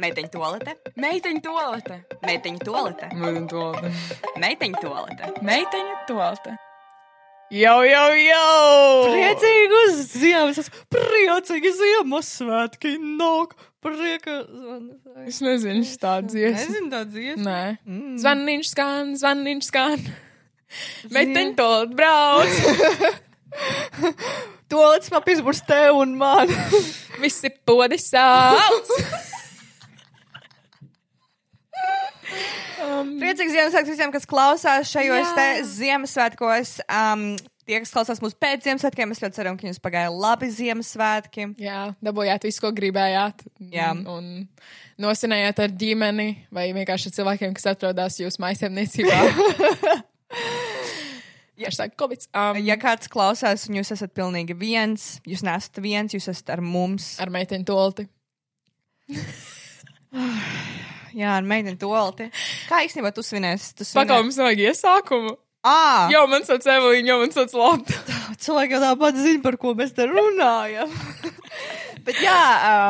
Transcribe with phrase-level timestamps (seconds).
[0.00, 1.96] Meiteņu tolete, Meiteņu toalete.
[2.24, 3.90] meiteņu tolete, Meiteņu toalete.
[4.40, 5.32] meiteņu tolete.
[5.44, 6.54] Meiteņu toalete.
[7.54, 9.12] Jau, jau, jau!
[9.12, 13.52] Priecīgus Ziemassvētkus, priecīgi Ziemassvētki nāk,
[13.84, 14.38] prieka.
[15.28, 16.64] Es nezinu, šis tāds dziesmas.
[16.64, 17.44] Nezinu tā dziesma.
[17.44, 17.76] Nē.
[17.84, 18.16] Mm.
[18.24, 20.08] Zvaniņš skan, zvaniņš skan.
[21.14, 22.52] Meiteņu toalete brauc.
[24.72, 26.50] Tolets papīrs būs tev un man.
[27.22, 28.90] Visi podi sauc.
[33.00, 35.34] um, Priecīgs Ziemassvētkus visiem, kas klausās šajos Jā.
[35.38, 36.72] te Ziemassvētkos.
[36.88, 37.24] Um,
[37.66, 41.42] tie, kas klausās mūsu pēc Ziemassvētkiem, es ļoti ceru, ka jums pagāja labi Ziemassvētki.
[41.64, 43.44] jā, dabūjāt visu, ko gribējāt.
[43.72, 43.90] Jā.
[43.94, 44.24] Un, un
[45.04, 48.74] nosinājāt ar ģimeni vai vienkārši cilvēkiem, kas atrodas jūsu tā ir
[52.00, 52.24] Covid.
[52.34, 56.60] Um, Ja kāds klausās un jūs esat pilnīgi viens, jūs nesat viens, jūs esat ar
[56.64, 57.12] mums.
[57.22, 58.08] ar meiteņu tolti.
[61.14, 62.26] Jā, ar meiteni tolti.
[62.68, 63.74] Kā īstenībā tu svinēsi?
[63.78, 65.36] Tu svinē- Pagaidām, mums vajag iesākumu.
[65.64, 67.94] Ā, Jau man sauc Evelīna, jau man sauc Lotte.
[68.44, 70.90] Cilvēki jau tāpat zina, par ko mēs te runājam.
[72.04, 72.40] bet jā,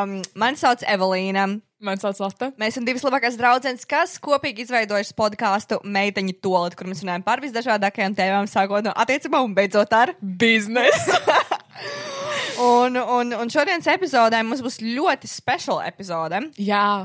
[0.03, 1.45] um, man sauc Evelīna.
[1.85, 2.49] Man sauc Lotte.
[2.59, 7.43] Mēs esam divas labākās draudzenes, kas kopīgi izveidojušas podkāstu Meiteņu tolti, kur mēs runājam par
[7.43, 10.15] visdažādākajām tēmām, sākot no attiecībām un beidzot ar.
[10.19, 11.19] Biznesa.
[12.55, 16.39] Un, un, un šodienas epizodē mums būs ļoti speciāla epizode.
[16.63, 17.03] Jā.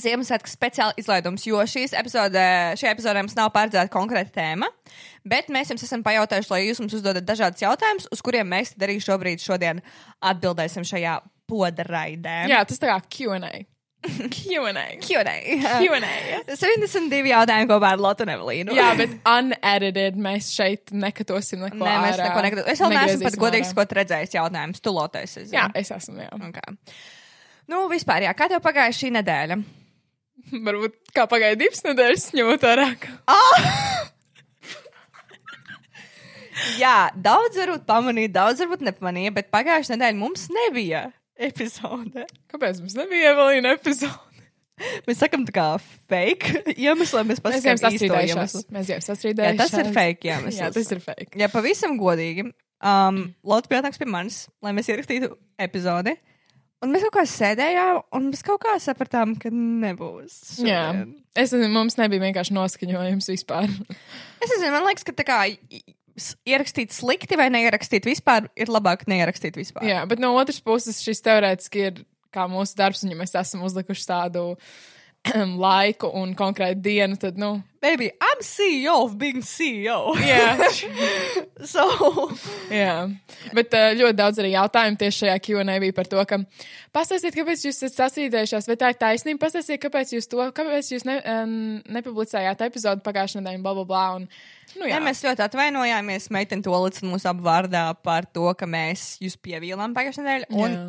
[0.00, 2.44] Ziemassvētku speciāla izlaidums, jo šīs epizode,
[2.80, 4.68] šajā epizodē mums nav paredzēta konkrēta tēma,
[5.28, 8.96] bet mēs jums esam pajautājuši, lai jūs mums uzdodat dažādus jautājumus, uz kuriem mēs arī
[9.02, 9.82] šobrīd šodien
[10.32, 11.18] atbildēsim šajā
[11.50, 12.42] podaraidē.
[12.52, 13.66] Jā, tas tā kā Q&A.
[14.02, 14.86] Q&A.
[14.98, 15.34] Q&A.
[15.78, 16.54] Q&A.
[16.58, 18.74] 72 jautājumi kopā ar Lotu un Evelīnu.
[18.74, 22.70] Jā, bet unedited mēs šeit nekatosim neko Nē, mēs neko negribam.
[22.72, 24.82] Es vēl neesmu pat godīgs, ko redzējis jautājumus.
[24.82, 25.36] Tu lotais.
[25.52, 26.32] Jā, es esmu, jā.
[26.48, 26.74] Okay.
[27.70, 29.60] Nu, vispār, jā, kā tev pagāja šī nedēļa?
[30.66, 32.88] Varbūt kā pagāja divas nedēļas, ņemot vērā.
[33.02, 33.16] ka-
[36.82, 41.06] Jā, daudz varbūt pamanīja, daudz varbūt nepamanīja, bet pagājušajā nedēļā mums nebija
[41.42, 42.26] epizode.
[42.52, 44.18] Kāpēc mums nebija viena epizode?
[45.06, 45.64] Mēs sakam, tā kā
[46.10, 48.32] fake iemeslu, mēs pasakām īsto sastrīdējušies.
[48.34, 48.62] iemeslu.
[48.74, 49.58] Mēs Jā, sastrīdējušies.
[49.60, 50.38] tas ir fake, jā.
[50.56, 51.28] Jā, tas ir fake.
[51.38, 52.48] Ja pavisam godīgi,
[52.82, 55.28] um, Lotte bija atnāks pie manis, lai mēs ierakstītu
[55.62, 56.16] epizodi.
[56.82, 60.38] Un mēs kaut kā sēdējām, un mēs kaut kā sapratām, ka nebūs.
[60.66, 60.88] Jā.
[60.90, 61.12] šodien.
[61.38, 63.70] Es nezinu, mums nebija vienkārši noskaņojums vispār.
[64.42, 65.36] Es nezinu, man liekas, ka tā kā
[66.50, 69.86] ierakstīt slikti vai neierakstīt vispār, ir labāk neierakstīt vispār.
[69.86, 72.02] Jā, bet no otras puses šis teorētiski ir
[72.34, 74.44] kā mūsu darbs, un ja mēs esam uzlikuši tādu
[75.66, 80.14] laiku un konkrētu dienu, tad, nu, Baby, I'm CEO of being CEO.
[80.22, 80.54] jā.
[81.72, 81.82] so,
[82.70, 83.08] Jā,
[83.58, 86.38] bet uh, ļoti daudz arī jautājumu tieši šajā Q&A bija par to, ka
[86.94, 91.06] pastāstiet, kāpēc jūs esat sasīdējušās, vai tā ir taisnība, pastāstiet, kāpēc jūs to, kāpēc jūs
[91.10, 91.58] ne, um,
[91.98, 94.28] nepublicējāt epizodu pagājušajā nedēļā, bla, bla, bla, un,
[94.76, 94.94] nu, jā.
[94.94, 99.98] Jā, mēs ļoti atvainojāmies meiteni Tolits un mūsu apvārdā par to, ka mēs jūs pievīlām
[99.98, 100.52] pagājušajā nedēļā.
[100.54, 100.84] Un Jā.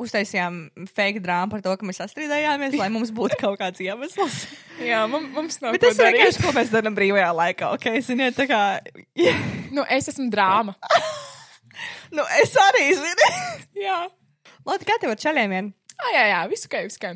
[0.00, 0.56] Uztaisījām
[0.90, 4.40] fake drāmu par to, ka mēs sastrīdējāmies, lai mums būtu kaut kāds iemesls.
[4.90, 7.86] Jā, mums, mums nav Bet ko tas ir vienkārši, ko mēs darām brīvajā laikā, ok?
[8.02, 8.60] Ziniet, tā kā.
[9.74, 10.74] Nu, es esmu drāma.
[12.16, 13.30] nu, es arī zinu.
[13.84, 14.00] jā.
[14.64, 15.72] Lūdzu, kā tev ar čaļiem vien?
[15.94, 17.12] Ah, jā, jā, visu kā, visu kā.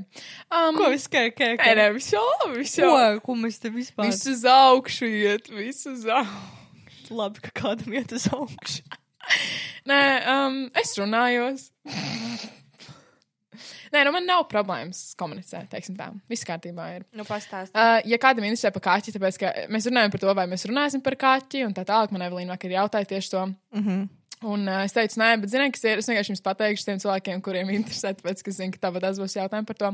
[0.55, 3.16] Um, ko viss kā, kā, Nē, nē, visu jau, visu Ko, jau.
[3.25, 4.06] ko mēs te vispār?
[4.06, 7.10] Visu uz augšu iet, visu uz augšu.
[7.19, 8.84] labi, ka kādam iet uz augšu.
[9.89, 9.99] Nē,
[10.31, 11.66] um, es runājos.
[13.94, 16.10] Nē, nu man nav problēmas komunicēt, teiksim tā.
[16.31, 17.06] Viss kārtībā ir.
[17.16, 17.72] Nu, pastāst.
[17.72, 21.03] Uh, ja kādam interesē par kaķi, tāpēc ka mēs runājam par to, vai mēs runāsim
[21.04, 23.47] par kaķi, un tā tālāk, man Evelīna vakar jautāja tieši to.
[23.75, 24.06] Mm -hmm.
[24.47, 25.98] Un uh, es teicu, nē, bet ziniet, kas ir.
[25.98, 29.66] Es vienkārši jums pateikšu tiem cilvēkiem, kuriem interesē, tāpēc, ka zinu, ka tāpat būs jautājumi
[29.66, 29.88] par to.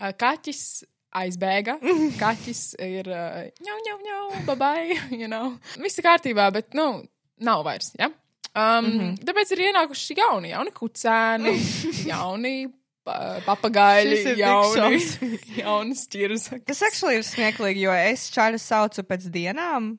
[0.00, 0.84] Uh, kaķis
[1.14, 1.78] aizbēga.
[2.22, 5.58] Kaķis ir uh, ņau, ņau, ņau, babai, you know.
[5.76, 7.04] Viss ir kārtībā, bet, nu,
[7.44, 8.10] nav vairs, ja?
[8.54, 9.14] Um, mm -hmm.
[9.26, 11.54] Tāpēc ir ienākuši jauni, jauni kucēni,
[12.12, 12.68] jauni
[13.06, 15.02] pa, papagaļi, Šis ir tik jauni,
[15.62, 16.64] jauni ķirzaki.
[16.70, 19.94] Tas actually ir smieklīgi, jo es čaļus saucu pēc dienām.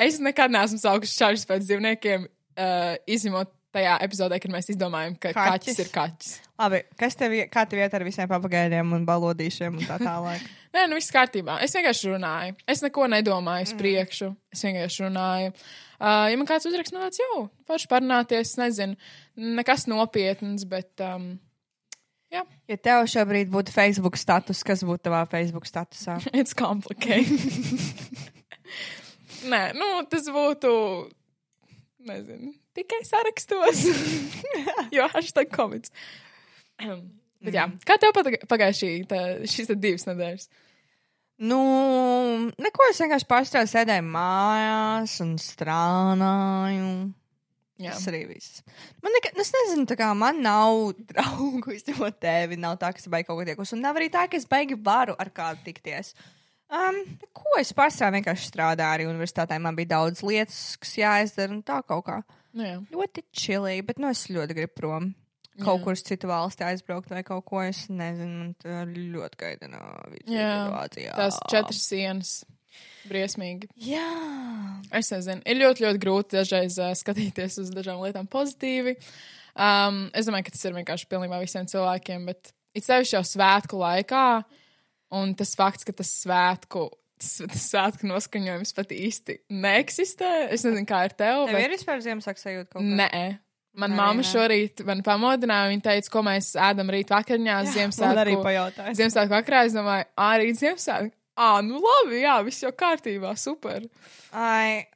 [0.00, 5.32] Es nekad neesmu saukusi čārus pēc dzīvniekiem, uh, izņemot tajā epizodē, kad mēs izdomājam, ka
[5.32, 5.78] kaķis, Kaķis.
[5.80, 6.32] ir kaķis.
[6.60, 10.44] Labi, kas tev, kā tev iet ar visiem papagaļiem un balodīšiem un tā tālāk?
[10.76, 11.58] Nē, nu viss kārtībā.
[11.64, 12.56] Es vienkārši runāju.
[12.68, 14.28] Es neko nedomāju uz priekšu.
[14.52, 15.54] Es vienkārši runāju.
[16.02, 19.00] Uh, ja man kāds uzrakst, man tāds jau, forši parunāties, es nezinu,
[19.60, 20.92] nekas nopietns, bet.
[21.00, 21.34] Um,
[22.32, 26.16] jā, Ja tev šobrīd būtu Facebook status, kas būtu tavā Facebook statusā?
[26.38, 27.28] it's complicated.
[29.52, 30.70] Nē, nu, tas būtu.
[32.08, 33.84] Nezinu, tikai sarakstos.
[34.96, 35.92] jo hashtag komits.
[37.44, 40.46] Bet jā, kā tev pagāja šī, tā- šīs divas nedēļas?
[41.42, 41.58] Nu,
[42.62, 46.92] neko es vienkārši pārstāvu sēdēju mājās un strādāju.
[47.80, 47.94] Jā.
[47.96, 48.60] Tas arī viss.
[49.02, 52.60] Man nekad, es nezinu, tā kā man nav draugu, izņemot tevi.
[52.60, 53.72] Nav tā, ka es baigi kaut ko tiekos.
[53.76, 56.12] Un nav arī tā, ka es baigi varu ar kādu tikties.
[56.72, 57.02] Um,
[57.36, 59.58] ko es pārstāvu vienkārši strādāju arī universitātē.
[59.60, 62.22] Man bija daudz lietas, kas jāizdara un tā kaut kā.
[62.52, 62.78] Nu, jā.
[62.92, 65.10] Ļoti čilīgi, bet nu es ļoti gribu prom.
[65.60, 65.84] Kaut Jā.
[65.84, 67.60] kur uz citu valsti aizbraukt vai kaut ko.
[67.60, 71.16] Es nezinu, man ļoti gaidina visa Jā, situācija.
[71.18, 72.30] Tās četras sienas.
[73.10, 73.68] Briesmīgi.
[73.88, 74.06] Jā.
[74.94, 78.96] Es nezinu, ir ļoti, ļoti grūti dažreiz uh, skatīties uz dažām lietām pozitīvi.
[79.52, 83.80] Um, es domāju, ka tas ir vienkārši pilnībā visiem cilvēkiem, bet it sevišķi jau svētku
[83.82, 84.24] laikā,
[85.18, 86.86] un tas fakts, ka tas svētku,
[87.20, 87.34] tas,
[87.68, 90.30] svētku noskaņojums pat īsti neeksistē.
[90.54, 91.46] Es nezinu, kā ir tev.
[91.50, 93.00] Tev bet- ir vispār Ziemassvētku sajūta kaut kā?
[93.02, 93.24] Nē.
[93.72, 94.24] Man Arī ne.
[94.28, 98.42] šorīt man pamodināja, viņa teica, ko mēs ēdam rīt vakariņās, Man arī Ziemassvētku.
[98.44, 98.92] pajautāja.
[98.98, 101.12] Ziemassvētku vakarā es domāju, ā, rīt Ziemassvētku.
[101.42, 103.84] Ā, nu labi, jā, viss jau kārtībā, super.
[104.36, 104.86] Ai,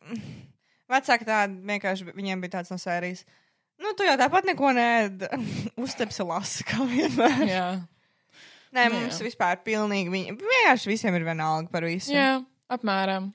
[0.93, 3.25] vecāki tādi vienkārši viņiem bija tāds no sērijas.
[3.83, 5.27] Nu, tu jau tāpat neko neēd.
[5.85, 7.43] Uztepsi lasi, kā vienmēr.
[7.51, 7.67] Jā,
[8.77, 9.25] Nē, Nu, mums jā.
[9.29, 10.33] vispār pilnīgi viņi.
[10.41, 12.11] Vienkārši visiem ir vienalga par visu.
[12.13, 12.39] jā
[12.73, 13.29] apmēram.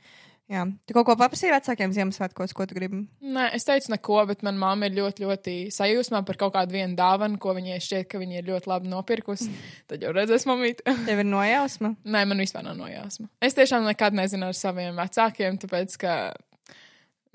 [0.52, 0.66] Jā.
[0.88, 3.02] Tu kaut ko paprasīji vecākiem Ziemassvētkos, ko tu gribi?
[3.24, 6.98] Nē, es teicu neko, bet manā mamma ir ļoti, ļoti sajūsmā par kaut kādu vienu
[7.00, 9.50] dāvanu, ko viņai šķiet, ka viņa ir ļoti labi nopirkusi.
[9.92, 10.84] Tad jau redzēs, mamīt.
[11.08, 11.96] Tev ir nojausma.
[12.04, 13.30] Nē, man vispār nav nojāsma.
[13.44, 16.20] Es tiešām nekad nezinu ar saviem vecākiem, tāpēc, ka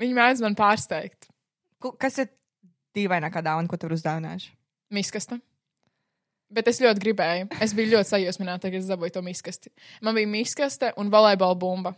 [0.02, 1.30] viņi mēdz man pārsteigt.
[2.00, 2.32] Kas ir
[2.96, 4.48] dīvainākā dāvana, ko tu vari uzdāvināt?
[4.94, 5.40] Miskasta.
[6.52, 7.48] Bet es ļoti gribēju.
[7.62, 9.72] Es biju ļoti sajūsmināta, kad es dabūju to miskasti.
[10.06, 11.96] Man bija miskaste un volejbola bumba.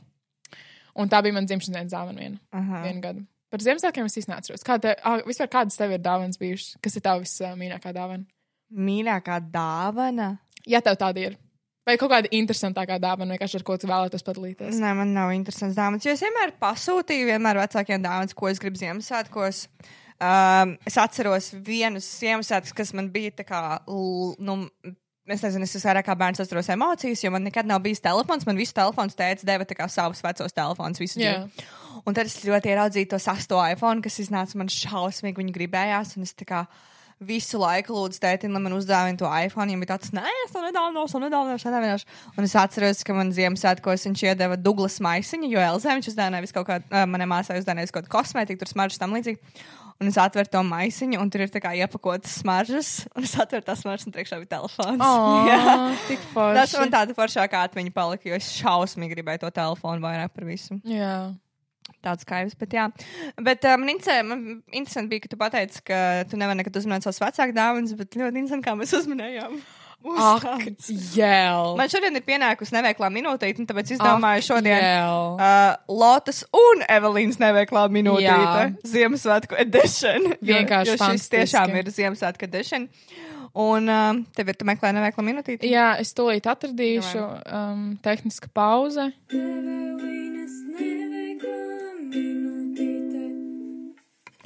[0.99, 2.83] Un tā bija mana dzimšanas dienas dāvana viena, Aha.
[2.87, 3.27] vienu gadu.
[3.49, 4.65] Par Ziemassvētkiem es īstenībā neatceros.
[4.67, 6.75] Kā te, ah, vispār kādas tev ir dāvanas bijušas?
[6.85, 8.27] Kas ir tavs uh, mīļākā dāvana?
[8.77, 10.33] Mīļākā dāvana?
[10.69, 11.39] Ja tev tāda ir.
[11.89, 14.77] Vai kaut kāda interesantākā dāvana, vienkārši ar ko tu vēlētos padalīties?
[14.83, 16.05] Nē, man nav interesants dāvāns.
[16.05, 19.62] Jo es vienmēr pasūtīju vienmēr vecākiem dāvāns, ko es gribu Ziemassvētkos.
[20.19, 24.59] Um, es atceros vienus Ziemassvētkus, kas man bija tā kā, nu,
[25.34, 28.46] es nezinu, es vairāk kā bērns atceros emocijas, jo man nekad nav bijis telefons.
[28.48, 31.08] Man visu telefons teica, deva tā kā savus vecos telefonus Jā.
[31.16, 31.66] dzīvi.
[32.06, 36.16] Un tad es ļoti ieraudzīju to sasto iPhone, kas iznāca man šausmīgi, viņu gribējās.
[36.16, 36.62] Un es tā kā
[37.19, 39.66] visu laiku lūdzu tētim, lai man uzdāvina to iPhone.
[39.66, 42.12] Viņam bija tāds, nē, es to nedāvināšu, to nedāvināšu, nedāvināšu.
[42.36, 46.56] Un es atceros, ka man Ziemassvētkos viņš iedeva Douglas maisiņu, jo Elzē viņš uzdāvināja visu
[46.60, 49.42] kaut kādu, uh, manai māsai uzdāvināja kaut kādu kosmētiku, tur smaržas tam līdzīgi.
[49.99, 53.65] Un es atveru to maisiņu, un tur ir tā kā iepakotas smaržas, un es atveru
[53.67, 55.03] tās smaržas, un priekšā bija telefons.
[55.50, 55.59] Jā.
[55.59, 56.79] Oh, tik Tas forši.
[56.85, 60.79] man tāda foršākā atmiņa palika, jo es šausmīgi gribēju to telefonu vairāk par visu.
[60.87, 61.33] Jā.
[62.05, 62.85] Tāds skaidrs, bet jā.
[63.43, 65.99] Bet man, interesē, man interesanti bija, ka tu pateici, ka
[66.31, 69.56] tu nevari nekad uzminēt savus vecāku dāvanas, bet ļoti interesanti, kā mēs uzminējām.
[70.05, 70.67] Mūsu Ak,
[71.17, 71.73] jēl.
[71.79, 75.25] Man šodien ir pienākusi neveiklā minūtīte, un tāpēc es domāju, šodien Jēl.
[75.37, 78.29] uh, Lotas un Evelīnas neveiklā minūtīte.
[78.29, 78.69] Jā.
[78.87, 80.31] Ziemassvētku edition.
[80.39, 81.37] Jo- Vienkārši jo šis fantastiski.
[81.37, 82.89] tiešām ir Ziemassvētku edition.
[83.59, 85.67] Un um, tev ir, tu meklē neveiklā minūtīte?
[85.67, 89.09] Jā, es tūlīt atradīšu um, tehniska pauze.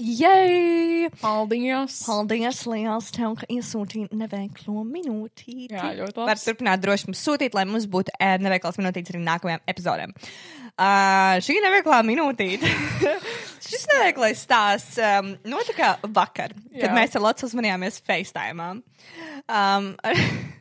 [0.03, 1.11] Jej!
[1.21, 2.01] Paldies!
[2.03, 5.71] Paldies, liels tev, ka iesūtīji neveiklo minūtīti.
[5.71, 6.27] Jā, ļoti labi.
[6.33, 10.15] Var turpināt droši mums sūtīt, lai mums būtu e, neveiklas minūtītes arī nākamajām epizodēm.
[10.73, 12.71] Uh, šī neveiklā minūtīte.
[13.69, 16.95] Šis neveiklais stāsts um, notika vakar, kad Jā.
[16.97, 18.73] mēs ar Lotu uzmanījāmies FaceTime.
[19.47, 19.93] Um,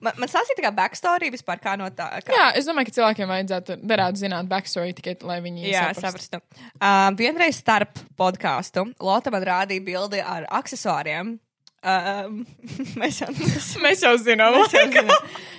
[0.00, 2.08] man, man sāstīja tā kā backstory vispār kā no tā.
[2.26, 6.40] Kā, Jā, es domāju, ka cilvēkiem vajadzētu derētu zināt backstory tikai, lai viņi Jā, saprastu.
[6.40, 6.68] saprastu.
[6.76, 11.36] Uh, vienreiz starp podkāstu Lotte man rādīja bildi ar accessoriem.
[11.84, 12.40] Um,
[13.00, 13.28] mēs jau
[13.84, 14.56] Mēs jau zinām.
[14.56, 15.12] Mēs jau zinām.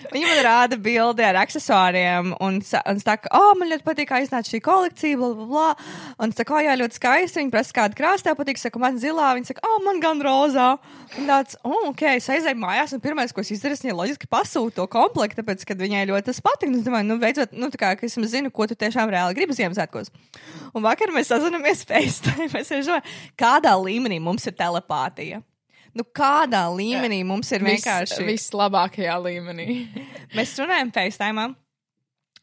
[0.07, 4.49] Viņa man rāda bildi ar accessoriem un, un saka, oh, man ļoti patīk, kā iznāca
[4.49, 5.87] šī kolekcija, bla, bla, bla.
[6.23, 7.41] Un es saku, oh, jā, ļoti skaisti.
[7.41, 8.61] Viņa prasa, kāda krāsa tev patīk.
[8.61, 9.33] Saka, man zilā.
[9.37, 10.69] Viņa saka, oh, man gan rozā.
[11.19, 14.79] Un tāds, oh, ok, es aizēju mājās, un pirmais, ko es izdarīju, viņa loģiski pasūta
[14.79, 16.71] to komplektu, tāpēc, ka viņai ļoti tas patīk.
[16.75, 20.11] Es domāju, nu, beidzot, nu, tā kā, es zinu, ko tu tiešām reāli gribi Ziemassvētkos.
[20.73, 22.49] Un vakar mēs sazināmies FaceTime.
[22.55, 25.43] Mēs domājam, kādā līmenī mums ir telepātija.
[25.97, 28.21] Nu, kādā līmenī mums ir vienkārši.
[28.21, 29.67] Viss vislabākajā līmenī.
[30.37, 31.47] Mēs runājam FaceTime.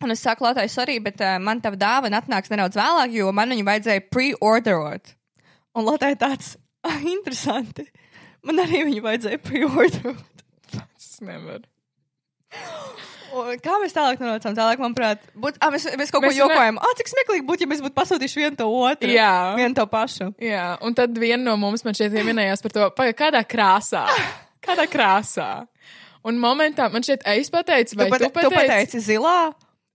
[0.02, 3.54] Un es saku, Latvijas, sorry, bet uh, man tā dāvana atnāks nedaudz vēlāk, jo man
[3.54, 5.14] viņu vajadzēja pre-orderot.
[5.78, 6.54] Un Latvijai tāds
[6.88, 7.86] ah, interesanti.
[8.44, 10.46] Man arī viņu vajadzēja pre-orderot.
[10.98, 11.64] Es nevaru.
[13.34, 14.54] Un Kā mēs tālāk nonācām?
[14.54, 16.78] Tālāk, manuprāt, būt, ah, mēs, mēs kaut ko Mēs jokojam.
[16.78, 19.10] Ah, cik smieklīgi būtu, ja mēs būtu pasūtījuši vienu to otru.
[19.10, 19.32] Jā.
[19.58, 20.28] Vienu to pašu.
[20.42, 24.04] Jā, un tad viena no mums man šeit pieminējās par to, paga, kādā krāsā.
[24.64, 25.48] Kādā krāsā.
[26.24, 28.48] Un momentā man šķiet, es pateicu, vai Tu, pate, tu pateici?
[28.48, 29.36] tu pateici zilā,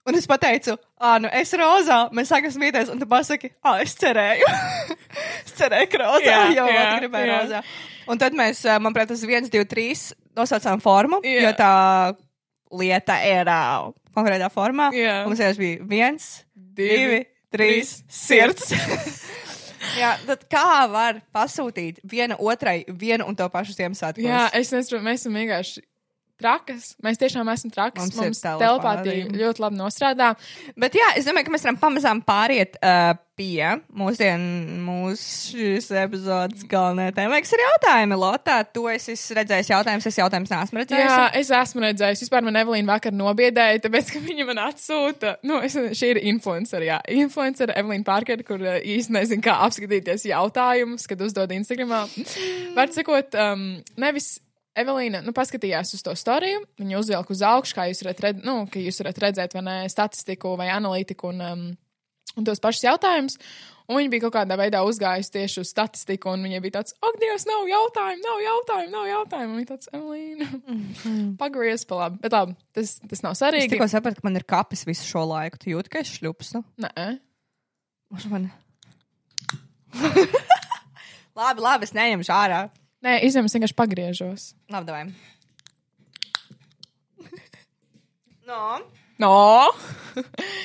[0.10, 3.96] un es pateicu, ah, nu es rozā, mēs sākam smieties, un tu pasaki, ah, es
[3.98, 4.46] cerēju.
[5.48, 7.40] es cerēju, ka rozā, Jā, jo jā, man gribēja jā.
[7.46, 7.64] rozā.
[8.10, 10.06] Un tad mēs, manuprāt, uz 1, 2, 3
[10.38, 11.42] nosaucām formu, Jā.
[11.48, 11.74] jo tā
[12.72, 13.60] lieta ir ā,
[14.16, 14.90] konkrētā formā.
[15.24, 17.22] Un mums vienkārši bija viens, Divi, divi,
[17.52, 18.72] trīs, sirds.
[20.00, 24.24] Jā, tad kā var pasūtīt viena otrai vienu un to pašu Ziemassvētku?
[24.24, 25.84] Jā, es nesaprotu, mēs esam vienkārši
[26.40, 26.94] trakas.
[27.06, 28.10] Mēs tiešām esam trakas.
[28.10, 29.30] Mums Mums, telepātija.
[29.36, 30.34] ļoti labi nostrādā.
[30.80, 33.64] Bet jā, es domāju, ka mēs varam pamazām pāriet uh, pie
[33.96, 38.18] mūsdienu, mūsu šīs epizodes galvenajā tēmā, kas ir jautājumi.
[38.20, 41.06] Lotā, tu esi redzējis jautājumus, es jautājumus neesmu redzējis.
[41.06, 42.26] Jā, es esmu redzējis.
[42.26, 45.38] Vispār man Evelīna vakar nobiedēja, tāpēc, ka viņa man atsūta.
[45.48, 47.00] Nu, es, šī ir influencer, jā.
[47.16, 52.04] Influencer Evelīna Parker, kur uh, īsti nezinu, kā apskatīties jautājumus, kad uzdod Instagramā.
[52.76, 54.38] Var sakot, um, nevis.
[54.78, 56.62] Evelīna, nu, paskatījās uz to storiju.
[56.80, 60.54] Viņa uzvilka uz augšu, kā jūs varat, red, nu, jūs varat redzēt, vai ne, statistiku
[60.60, 61.66] vai analītiku un, um,
[62.38, 63.40] un tos pašus jautājumus.
[63.90, 67.16] Un viņa bija kaut kādā veidā uzgājusi tieši uz statistiku, un viņai bija tāds, ak,
[67.18, 69.56] Dievs, nav jautājumu, nav jautājumu, nav jautājumu.
[69.56, 70.50] Un viņa tāds, Evelīna,
[71.42, 72.22] pagriez pa labi.
[72.22, 73.72] Bet labi, tas, tas nav Es svarīgi.
[73.74, 75.58] tikko sapratu, ka man ir kapis visu šo laiku.
[75.64, 76.62] Tu jūti, ka es šļupstu?
[76.86, 77.08] Nē,
[78.30, 78.46] man.
[81.40, 82.62] labi, labi, es neņemšu ārā.
[83.06, 84.46] Nē izņem, es vienkārši pagriežos.
[84.74, 85.04] Labi, davai.
[88.50, 88.64] no.
[89.20, 89.36] No!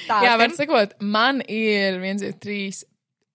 [0.09, 2.85] Tā, Jā, var sakot, man ir viens, divi, trīs,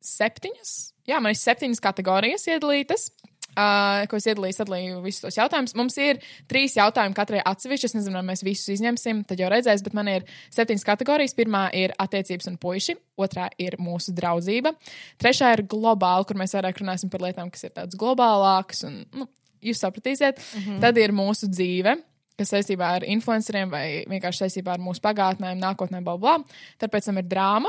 [0.03, 0.73] septiņas.
[1.09, 3.09] Jā, man ir septiņas kategorijas iedalītas.
[3.59, 5.73] Uh, ko es iedalīju, sadalīju visus tos jautājumus.
[5.75, 7.89] Mums ir trīs jautājumi katrai atsevišķi.
[7.89, 11.35] Es nezinu, vai mēs visus izņemsim, tad jau redzēs, bet man ir septiņas kategorijas.
[11.35, 14.71] Pirmā ir attiecības un puiši, otrā ir mūsu draudzība,
[15.19, 18.85] trešā ir globāla, kur mēs vairāk runāsim par lietām, kas ir tādas globālākas.
[18.87, 19.27] Un, nu,
[19.65, 20.79] jūs sapratīsiet, mm -hmm.
[20.85, 21.97] tad ir mūsu dzīve.
[22.39, 26.37] Kas saistībā ar influenceriem vai vienkārši saistībā ar mūsu pagātnēm, nākotnē, bla, bla.
[26.79, 27.67] Tad pēc tam ir drāma,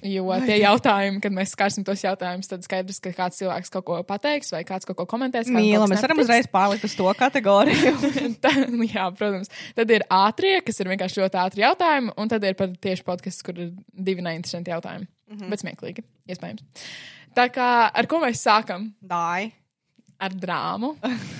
[0.00, 3.98] Jo tie jautājumi, kad mēs skarsim tos jautājumus, tad skaidrs, ka kāds cilvēks kaut ko
[4.08, 5.50] pateiks vai kāds kaut ko komentēs.
[5.76, 7.92] kaut mēs varam uzreiz pārlikt uz to kategoriju.
[8.44, 8.54] Tā,
[8.88, 9.52] jā, protams.
[9.76, 13.44] Tad ir ātrie, kas ir vienkārši ļoti ātri jautājumi, un tad ir par tieši podkāsts,
[13.44, 15.04] kur ir divi neinteresanti jautājumi.
[15.04, 15.36] Mm.
[15.36, 15.52] -hmm.
[15.52, 16.88] Bet smieklīgi, iespējams.
[17.36, 18.88] Tā kā ar ko mēs sākam?
[19.04, 19.52] Dai.
[20.18, 20.96] Ar drāmu?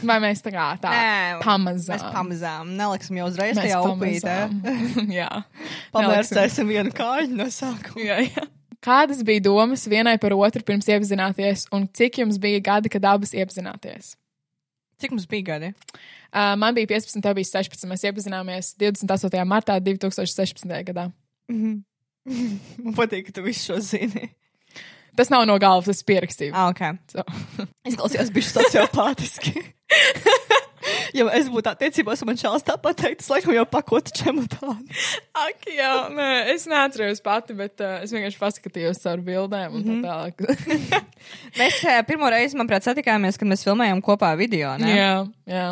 [0.07, 1.97] Vai mēs tā kā tā Nē, pamazām?
[1.97, 4.37] Mēs pamazām neliksim jau uzreiz tajā upītē.
[5.19, 5.31] jā.
[5.95, 8.05] Pamērcēsim vienu kāju no sākuma.
[8.07, 8.47] Jā, jā.
[8.85, 13.35] Kādas bija domas vienai par otru pirms iepazināties, un cik jums bija gadi, kad abas
[13.35, 14.13] iepazināties?
[15.03, 15.73] Cik mums bija gadi?
[16.31, 17.83] Uh, man bija 15, tev bija 16.
[17.91, 19.43] Mēs iepazināmies 28.
[19.47, 20.71] martā 2016.
[20.87, 21.09] gadā.
[22.85, 24.27] Man patīk, ka tu visu šo zini.
[25.19, 26.55] Tas nav no galvas, tas ir pierakstīts.
[26.55, 27.01] Ah, ok.
[27.11, 27.25] So.
[27.91, 29.65] Izklausījās bišķi sociopātiski.
[31.17, 34.99] ja es būtu attiecībās, man šāds tāpat teikt, es laikam jau pakotu čemodānu.
[35.39, 39.99] Ak, jā, nē, es neatceros pati, bet uh, es vienkārši paskatījos caur bildēm un tā
[40.05, 41.03] tālāk.
[41.59, 44.71] Mēs eh, pirmo reizi, manuprāt, satikāmies, kad mēs filmējām kopā video.
[44.81, 44.93] Ne?
[44.95, 45.15] jā,
[45.51, 45.67] jā.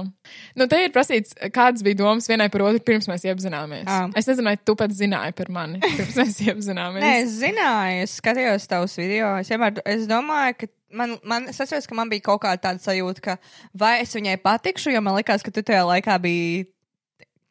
[0.59, 3.87] Nu, te ir prasīts, kādas bija domas vienai par otru pirms mēs iepazināmies.
[3.91, 4.09] Ah.
[4.19, 7.05] Es nezinu, vai tu pats zināji par mani pirms mēs iepazināmies.
[7.05, 9.37] Nē, es zināju, es skatījos tavus video.
[9.41, 12.83] Es, vienmēr, es domāju, ka man, man, es atceros, ka man bija kaut kāda tāda
[12.83, 13.37] sajūta, ka
[13.75, 16.67] vai es viņai patikšu, jo man likās, ka tu tajā laikā biji.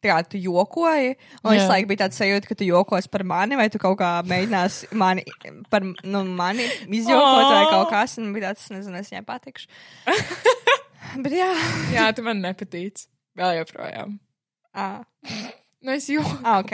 [0.06, 1.68] Tā tu jokoji, un es Jā.
[1.72, 5.24] laikam biju tāds sajūta, ka tu jokos par mani, vai tu kaut kā mēģināsi mani,
[5.72, 7.70] par, nu, mani izjokot, vai Oh.
[7.72, 9.66] kaut kas, un bija tāds, nezinu, es viņai patikšu.
[11.24, 11.48] Bet jā,
[11.96, 13.06] Jā, tu man nepatīc.
[13.40, 14.18] Vēl joprojām.
[14.84, 15.02] ah,
[15.84, 16.30] Nu, es jūtu.
[16.42, 16.72] ah, ok.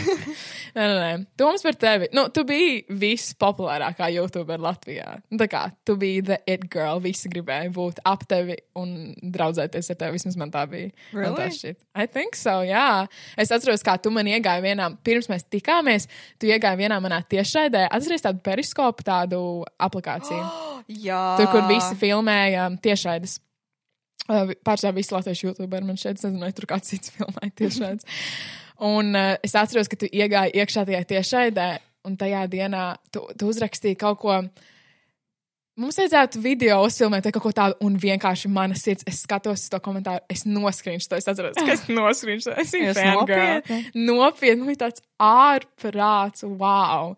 [0.74, 1.10] Nē, nē, nē.
[1.40, 2.06] Domas par tevi.
[2.14, 5.16] Nu, tu biji vispopulārākā YouTuber Latvijā.
[5.30, 7.00] Nu, tā kā tu biji the it girl.
[7.02, 8.92] Visi gribēja būt ap tevi un
[9.34, 10.18] draudzēties ar tevi.
[10.18, 10.92] Vismaz man tā bija.
[11.14, 11.56] Man tā Really?
[11.58, 11.80] šķiet.
[11.98, 12.86] I think so, jā.
[13.40, 16.06] Es atceros, kā tu man iegāji vienā, pirms mēs tikāmies,
[16.38, 17.88] tu iegāji vienā manā tiešraidē.
[17.90, 19.42] Atceries tādu periskopu, tādu
[19.80, 20.42] aplikāciju.
[21.06, 21.22] Jā.
[21.38, 23.40] Tur, kur visi filmēja tiešraides.
[24.30, 28.08] Pārsvarā visi latviešu youtuberi man šeit, nezinu, tur kāds cits filmēja tiešraides.
[28.86, 31.70] Un uh, es atceros, ka tu iegāji iekšā tajā tiešraidē,
[32.08, 34.36] un tajā dienā tu, tu uzrakstīji kaut ko.
[35.80, 40.20] Mums vajadzētu video uzfilmēt kaut ko tādu, un vienkārši mana sirds, es skatos to komentāru,
[40.32, 42.56] es noskrīnšu to, es atceros, ka es noskrīnšu to.
[42.60, 43.78] Es esmu nopietni?
[43.96, 47.14] Nopietni, nu, tāds ārprāts, wow.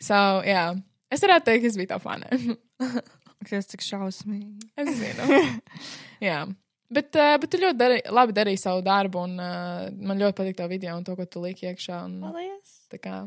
[0.00, 0.16] So,
[0.48, 0.70] jā,
[1.12, 2.30] es varētu teikt, es biju tā fane.
[3.50, 4.70] Tas cik šausmīgi.
[4.80, 5.42] Es zinu.
[6.24, 6.44] Jā.
[6.90, 10.58] Bet, uh, bet tu ļoti dari, labi darīji savu darbu, un uh, man ļoti patīk
[10.58, 12.00] tā video un to, ko tu lieki iekšā.
[12.08, 12.80] Un, Paldies.
[12.90, 13.20] tā kā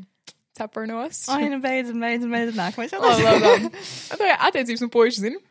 [0.57, 1.23] cepurnos.
[1.33, 2.59] Ai, nu beidzam, beidzam, beidzam.
[2.59, 3.23] Nākamais jautājums.
[3.23, 3.87] labi, labi.
[4.11, 5.41] Tā kā attiecības un puiši zina.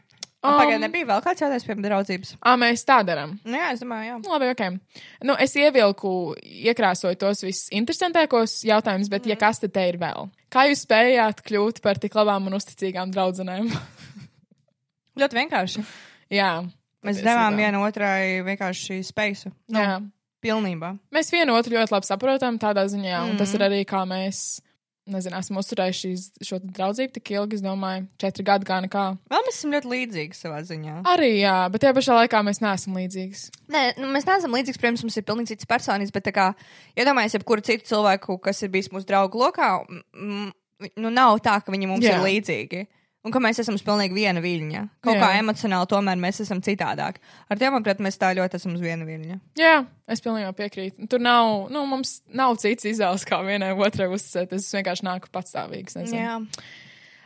[0.42, 2.30] Um, Pagaidām nebija vēl kāds jautājums pie draudzības.
[2.42, 3.37] Ā, mēs tā darām.
[3.46, 4.14] Nu, jā, es domāju, jā.
[4.25, 5.02] Nu, Labi, ok.
[5.28, 9.30] Nu, es ievilku, iekrāsoju tos visinteresantākos jautājumus, bet, mm.
[9.30, 10.26] ja kas tad te ir vēl?
[10.50, 13.70] Kā jūs spējāt kļūt par tik labām un uzticīgām draudzenēm?
[15.22, 15.87] Ļoti vienkārši.
[16.34, 16.50] Jā.
[17.02, 19.52] Mēs devām vienu otrai vienkārši spēju.
[19.75, 19.97] Nu, Jā.
[20.42, 20.99] pilnībā.
[21.14, 23.38] Mēs vienu otru ļoti labi saprotam tādā ziņā, un Mhm.
[23.38, 24.61] tas ir arī kā mēs,
[25.11, 26.11] nezinu, esam uzturējuši
[26.47, 29.18] šo draudzību tik ilgi, es domāju, četri gadi kā nekā.
[29.30, 31.02] Vēl mēs esam ļoti līdzīgi savā ziņā.
[31.02, 33.50] Arī, jā, bet tajā pašā laikā mēs neesam līdzīgas.
[33.68, 34.78] Nē, nu, mēs neesam līdzīgi.
[34.78, 36.54] Protams, mums ir pilnīgi cits personības, bet, kā,
[36.97, 41.88] iedomājieties, jebkuru citu cilvēku, kas ir bijis mūsu draugu lokā, nu, nav tā, ka viņi
[41.88, 42.04] mums.
[42.06, 42.18] Jā.
[42.18, 42.87] ir līdzīgi.
[43.23, 44.81] Un ka mēs esam uz pilnīgi viena viļņa.
[45.05, 45.23] Kaut Jā.
[45.23, 47.21] Kā emocionāli tomēr mēs esam citādāk.
[47.47, 49.37] Ar tiem, manuprāt, mēs tā ļoti esam uz viena viļņa.
[49.61, 49.76] Jā,
[50.11, 51.07] es pilnībā piekrītu.
[51.11, 54.57] Tur nav, nu, mums nav cits izvēles, kā vienai otrai uzticēt.
[54.59, 56.00] Es vienkārši nāku patstāvīgs.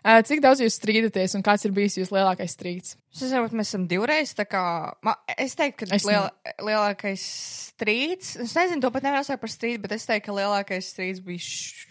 [0.06, 2.92] Uh, cik daudz jūs strīdaties un kāds ir bijis jūsu lielākais strīds?
[3.16, 4.34] Es saprotu, mēs esam divreiz.
[4.36, 4.60] tā Kā,
[5.02, 6.28] ma, es teiktu, ka Es liela,
[6.62, 7.24] lielākais
[7.72, 11.24] strīds, es nezinu, to pat nevaru saukt par strīdu, bet es teiktu, ka lielākais strīds
[11.24, 11.42] bija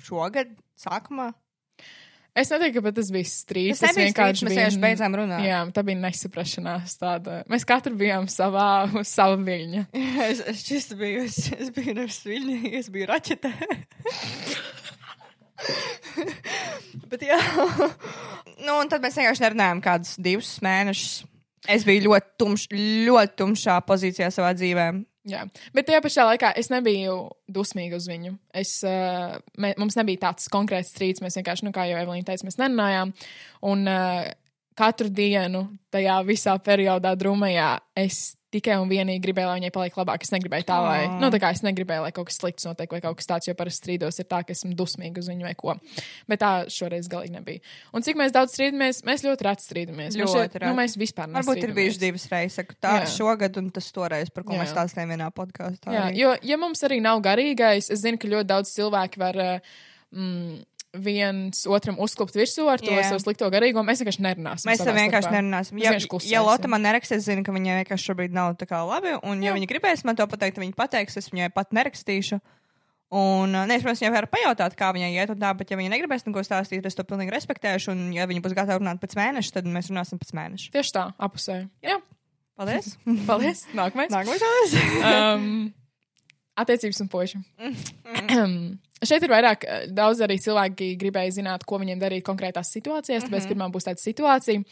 [0.05, 1.33] šogad, sākumā.
[2.35, 3.79] Es neteiktu, ka tas bija strīds.
[3.79, 5.45] Tas nebija strīds, mēs vienkārši beidzām runāt.
[5.47, 6.97] Jā, tā bija nesaprašanās.
[6.99, 7.37] Tāda.
[7.51, 9.85] Mēs katru bijām savā, uz sava viļņa.
[10.25, 13.51] Es, es šis biju, es, es biju nevis viļņā, es biju raķetē.
[17.11, 17.37] Bet jā.
[18.65, 21.13] nu, un tad mēs vienkārši nerunājām kādus divus mēnešus.
[21.71, 22.61] Es biju ļoti, tumš,
[23.07, 24.87] ļoti tumšā pozīcijā savā dzīvē.
[25.25, 25.41] Jā,
[25.73, 27.17] bet tajā pašā laikā es nebiju
[27.49, 28.35] dusmīga uz viņu.
[28.53, 31.23] Es, uh, mē, mums nebija tāds konkrēts strīds.
[31.25, 33.13] Mēs vienkārši, nu, kā jau Evelīna teica, mēs nerunājām.
[33.65, 34.27] Un uh,
[34.77, 37.71] katru dienu tajā visā periodā drūmajā
[38.05, 40.23] es tikai un vienīgi gribēju, lai viņai paliek labāk.
[40.25, 41.19] Es negribēju tā, lai, Ā.
[41.21, 43.55] nu, tā kā es negribēju, lai kaut kas slikts notiek vai kaut kas tāds, jo
[43.59, 45.75] parasti strīdos ir tā, ka esmu dusmīga uz viņu vai ko.
[46.31, 47.63] Bet tā šoreiz galīgi nebija.
[47.93, 50.13] Un cik mēs daudz strīdamies, mēs ļoti reti strīdamies.
[50.15, 50.65] Mēs Ļoti šeit- reti.
[50.71, 53.09] Nu, mēs vispār Varbūt ir bijuši divas reizes, saku, tā Jā.
[53.17, 54.61] šogad un tas toreiz, par ko Jā.
[54.63, 56.13] mēs stāstījām vienā podkāstā.
[56.15, 59.59] Jo, ja mums arī nav garīgais, es zinu, ka ļoti daudz cilvēku var uh,
[60.15, 60.63] mm,
[61.03, 63.05] viens otram uzklupt virsū ar to Jā.
[63.09, 63.83] savu slikto garīgo.
[63.85, 64.69] Mēs vienkārši nerunāsim.
[64.69, 65.37] Mēs tam vienkārši starpā.
[65.37, 65.81] nerunāsim.
[65.83, 69.15] Ja, vienkārši ja Lotte man nerakstīs, zinu, ka viņai vienkārši šobrīd nav tā kā labi.
[69.23, 69.57] Un, ja Jā.
[69.59, 72.39] viņa gribēs man to pateikt, viņa pateiks, es viņai pat nerakstīšu.
[73.15, 75.77] Un, uh, ne, es, protams, viņai varu pajautāt, kā viņai iet, un tā, bet, ja
[75.77, 77.93] viņa negribēs neko stāstīt, es to pilnīgi respektēšu.
[77.93, 80.73] Un, ja viņa būs gatava runāt pēc mēneša, tad mēs runāsim pēc mēneša.
[80.73, 81.61] Tieši tā, apusē.
[81.85, 81.99] Jā,
[82.55, 82.95] Paldies!
[83.29, 83.65] paldies.
[83.75, 84.11] Nākamais.
[84.11, 84.75] Nākamais
[85.11, 85.47] um,
[86.55, 87.41] attiecības un puiši.
[89.03, 93.27] Šeit ir vairāk, eh, daudz arī cilvēki gribēja zināt, ko viņiem darīt konkrētās situācijās.
[93.27, 94.63] Tāpēc pirmā būs tāda situācija.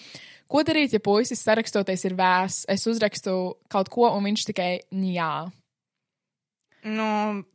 [0.47, 2.65] Ko darīt, ja puisis sarakstoties ir vēss?
[2.69, 5.51] Es uzrakstu kaut ko, un viņš tikai jā.
[6.83, 7.45] nu,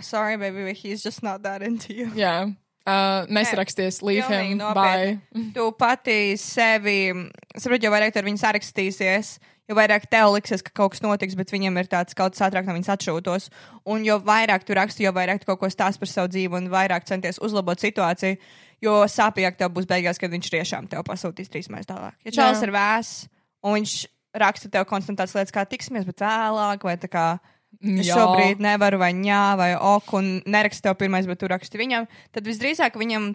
[0.00, 2.06] sorry, baby, but he's just not that into you.
[2.14, 2.54] Jā.
[2.88, 5.16] Uh, nesaraksties, leave pilnīgi him, nopietni.
[5.20, 5.46] bye.
[5.54, 6.98] Tu pati sevi,
[7.52, 9.34] saproti, jo vairāk ar viņu sarakstīsies,
[9.68, 12.64] jo vairāk tev liksies, ka kaut kas notiks, bet viņam ir tāds kaut kas ātrāk
[12.66, 13.50] no viņas atšūtos.
[13.92, 16.70] Un jo vairāk tu raksti, jo vairāk tu kaut ko stāst par savu dzīvi un
[16.72, 18.40] vairāk centies uzlabot situāciju,
[18.80, 22.16] jo sāpīgāk tev būs beigās, kad viņš tiešām tev pasūtīs trīs mēnešus tālāk.
[22.24, 22.50] Ja Jā.
[22.64, 23.28] ir vēss
[23.60, 23.96] un viņš
[24.40, 27.26] raksta tev konstantāts lietas, kā tiksimies, bet vēlāk, vai tā kā.
[27.80, 28.18] Es Jā.
[28.18, 32.08] šobrīd nevaru, vai ņā, vai ok, un nerakstu tev pirmais, bet tu raksti viņam.
[32.34, 33.30] Tad visdrīzāk viņam,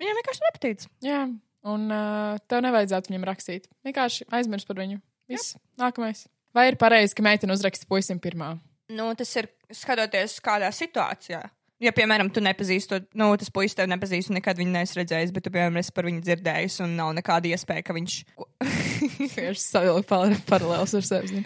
[0.00, 0.86] viņam vienkārši nepatīk.
[1.04, 1.26] Jā,
[1.68, 3.68] un uh, tev nevajadzētu viņam rakstīt.
[3.84, 5.02] Vienkārši aizmirst par viņu.
[5.28, 6.24] Viss, nākamais.
[6.56, 8.54] Vai ir pareizi, ka meitene uzraksta puisim pirmā?
[8.88, 11.42] Nu, tas ir skatoties, kādā situācijā.
[11.78, 15.44] Ja, piemēram, tu nepazīsti nu, tas puisis tevi nepazīst, un nekad viņu neesi redzējis, bet
[15.46, 18.16] tu, piemēram, esi par viņu dzirdējis, un nav nekāda iespēja, ka viņš.
[19.20, 21.44] Vienkārši savilkt par- paralēls ar sevi.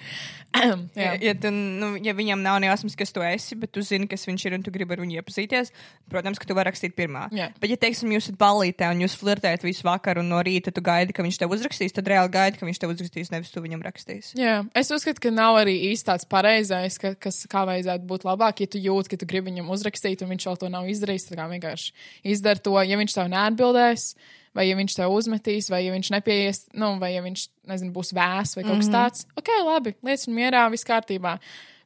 [0.94, 4.26] Ja, ja, tu, nu, ja viņam nav nejausmas, kas tu esi, bet tu zini, kas
[4.28, 5.72] viņš ir, un tu gribi ar viņu iepazīties,
[6.12, 7.24] protams, ka tu vari rakstīt pirmā.
[7.34, 7.48] Jā.
[7.60, 10.84] Bet, ja, teiksim, jūs esat ballītē un jūs flirtējat visu vakaru, un no rīta tu
[10.84, 13.84] gaidi, ka viņš tev uzrakstīs, tad reāli gaidi, ka viņš tev uzrakstīs, nevis tu viņam
[13.86, 14.34] rakstīs.
[14.38, 18.60] Jā, es uzskatu, ka nav arī īsti tāds pareizais, ka, kas, kā vajadzētu būt labāk.
[18.66, 21.40] Ja tu jūti, ka tu gribi viņam uzrakstīt, un viņš vēl to nav izdarījis, tad
[21.40, 21.96] kā vienkārši
[22.36, 22.76] izdara to.
[22.84, 24.10] Ja viņš tev neatbildēs,
[24.56, 28.12] vai ja viņš tev uzmetīs, vai ja viņš nepieies, nu, vai ja viņš, nezinu, būs
[28.16, 31.36] vēs vai kaut kas tāds, ok, labi, lietas viņam mierā, viss kārtībā.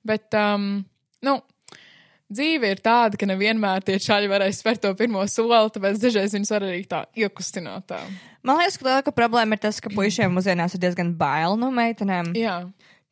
[0.06, 0.80] Bet, um,
[1.26, 1.38] nu,
[2.32, 6.52] dzīve ir tāda, ka nevienmēr tie čaļi varēs spērt to pirmo soli, tāpēc dažreiz viņus
[6.54, 7.86] var arī tā iekustināt.
[7.92, 8.00] Tā.
[8.46, 12.32] Man liekas, ka lielākā problēma ir tas, ka puišiem mūsdienās ir diezgan bail no meitenēm.
[12.38, 12.60] Jā,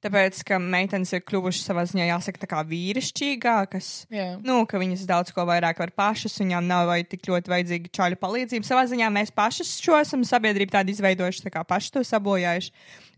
[0.04, 3.88] Tāpēc, ka meitenes ir kļuvušas savā ziņā, jāsaka, tā kā vīrišķīgākas.
[4.12, 4.26] jā.
[4.44, 8.20] Nu, ka viņas daudz ko vairāk var pašas, viņām nav vai tik ļoti vajadzīga čaļu
[8.20, 8.68] palīdzība.
[8.68, 12.74] Savā ziņā mēs pašas šo esam sabiedrību tādu izveidojuši, tā kā paši to sabojājuši.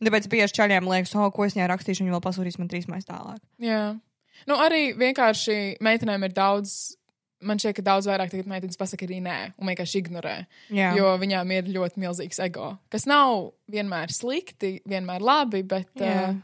[0.07, 3.11] Tāpēc bieži čaļiem liekas, o, ko es viņai rakstīšu, viņi vēl pasūtīs man trīs mājas
[3.11, 3.43] tālāk.
[3.63, 3.97] Jā.
[4.47, 6.95] Nu, arī vienkārši meitenēm ir daudz
[7.47, 10.37] man šķiet, ka daudz vairāk tagad meitenes pasaka arī nē, un vienkārši ignorē.
[10.75, 10.93] Jā.
[10.97, 16.37] Jo viņām ir ļoti milzīgs ego, kas nav vienmēr slikti, vienmēr labi, bet uh,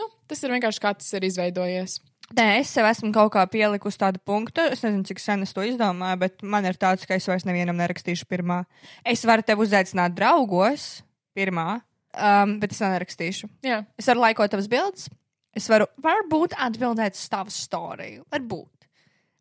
[0.00, 2.00] nu, tas ir vienkārši kā tas ir izveidojies.
[2.32, 4.64] Nē, es sev esmu kaut kā pielikusi tādu punktu.
[4.72, 7.76] Es nezinu, cik sen es to izdomāju, bet man ir tāds, ka es vairs nevienam
[7.78, 8.62] nerakstīšu pirmā.
[9.04, 11.02] Es varu tevi uzaicināt draugos
[11.36, 11.82] pirmā,
[12.16, 13.50] um, bet es nerakstīšu.
[13.66, 15.10] Jā, Es varu laikot tavas bildes.
[15.54, 18.24] Es varu varbūt atbildēt uz tavu storiju.
[18.32, 18.88] Varbūt.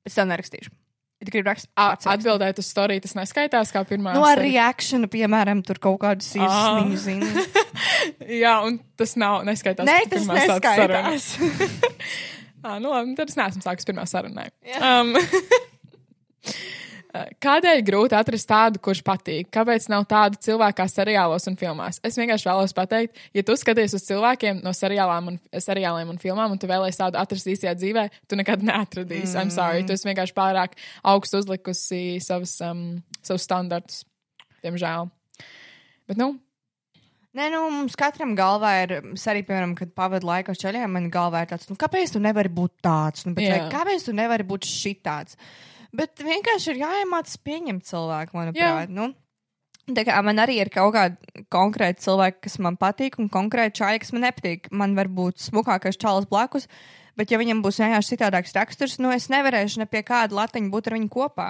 [0.03, 0.75] Bet es vēl nerakstīšu.
[1.23, 1.71] Ja gribi rakstīt,
[2.13, 4.11] atbildēt uz storiju, tas neskaitās kā pirmā.
[4.17, 6.81] Nu, ar reakciju, piemēram, tur kaut kādas Ah.
[6.83, 7.45] īstenības zina.
[8.43, 9.87] Jā, un tas nav neskaitās.
[9.87, 11.31] Nē, tas neskaitās.
[12.63, 14.45] Ah, nu, labi, tad es neesmu sācis pirmā sarunai.
[14.79, 15.09] Um,
[17.13, 19.51] Kādēļ grūti atrast tādu, kurš patīk?
[19.53, 21.99] Kāpēc nav tādu cilvēku kā seriālos un filmās?
[22.01, 26.61] Es vienkārši vēlos pateikt, ja tu skaties uz cilvēkiem no un, seriāliem un filmām, un
[26.61, 29.35] tu vēlēsies tādu atrast īstajā dzīvē, tu nekad neatradīsi.
[29.35, 29.43] Mm.
[29.43, 30.73] I'm sorry, tu esi vienkārši pārāk
[31.13, 34.01] augstu uzlikusi savus, um, savus standartus.
[34.65, 35.11] Diemžēl.
[36.09, 36.33] Bet, nu,
[37.33, 41.39] Nē, nu, mums katram galvā ir, arī, piemēram, kad pavadu laiku ar ceļiem, man galvā
[41.41, 44.69] ir tāds, nu, kāpēc tu nevari būt tāds, nu, bet vai kāpēc tu nevari būt
[44.69, 45.39] šitāds?
[45.93, 48.89] Bet vienkārši ir jāiemācās pieņemt cilvēku, manuprāt.
[48.89, 49.11] Nu,
[49.93, 54.01] tā kā man arī ir kaut kādi konkrēti cilvēki, kas man patīk, un konkrēti čāļi,
[54.01, 54.71] kas man nepatīk.
[54.73, 56.65] Man var būt smukākais čalis blakus,
[57.19, 60.89] bet ja viņam būs vienkārši citādāks raksturs, nu, es nevarēšu ne pie kāda latiņa būt
[60.89, 61.49] ar viņu kopā.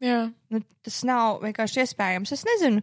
[0.00, 0.22] jā.
[0.48, 2.32] Nu, tas nav vienkārši iespējams.
[2.32, 2.80] Es nezinu.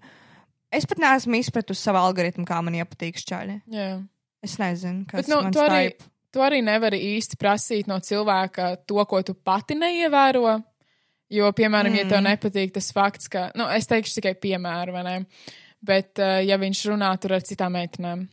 [0.73, 3.61] Es pat neesmu izpratusi savu algoritmu, kā man iepatīk šķaļi.
[3.73, 4.01] jā.
[4.43, 6.07] Es nezinu, kas Bet, nu, man tu arī, stāv.
[6.35, 10.57] tu arī nevari īsti prasīt no cilvēka to, ko tu pati neievēro.
[11.33, 11.99] Jo, piemēram, mm.
[12.03, 15.17] ja tev nepatīk tas fakts, ka, nu, es teikšu tikai piemēru, vai ne?
[15.83, 18.27] Bet, uh, ja viņš runā tur ar citām meitenēm,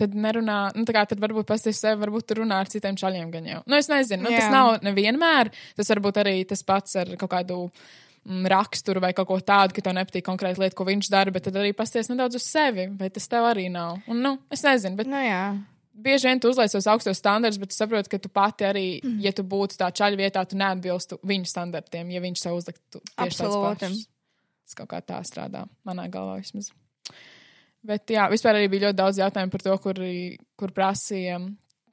[0.00, 3.32] tad nerunā, nu, tā kā tad varbūt pasties sevi, varbūt tur runā ar citiem čaļiem
[3.32, 3.62] gan jau.
[3.68, 4.52] Nu, es nezinu, nu, tas Jā.
[4.54, 9.40] nav nevienmēr, tas varbūt arī tas pats ar kaut kādu mm, raksturu vai kaut ko
[9.44, 12.48] tādu, ka tev nepatīk konkrēti lieta, ko viņš dara, bet tad arī pasties nedaudz uz
[12.48, 14.00] sevi, vai tas tev arī nav.
[14.10, 15.44] Un, nu, es nezinu, bet Nu, jā.
[15.92, 19.18] Bieži vien tu uzliec tos augstos standartus, bet saproti, ka tu pati arī, mm.
[19.24, 23.26] ja tu būtu tā čaļa vietā, tu neatbilstu viņu standartiem, ja viņš sev uzliktu tieši
[23.26, 23.90] Absolūti.
[23.90, 24.06] pašs.
[24.70, 26.70] Tas kaut kā tā strādā, manā galvā vismaz.
[27.86, 30.00] Bet jā, vispār arī bija ļoti daudz jautājumu par to, kur,
[30.60, 31.40] kur prasīja,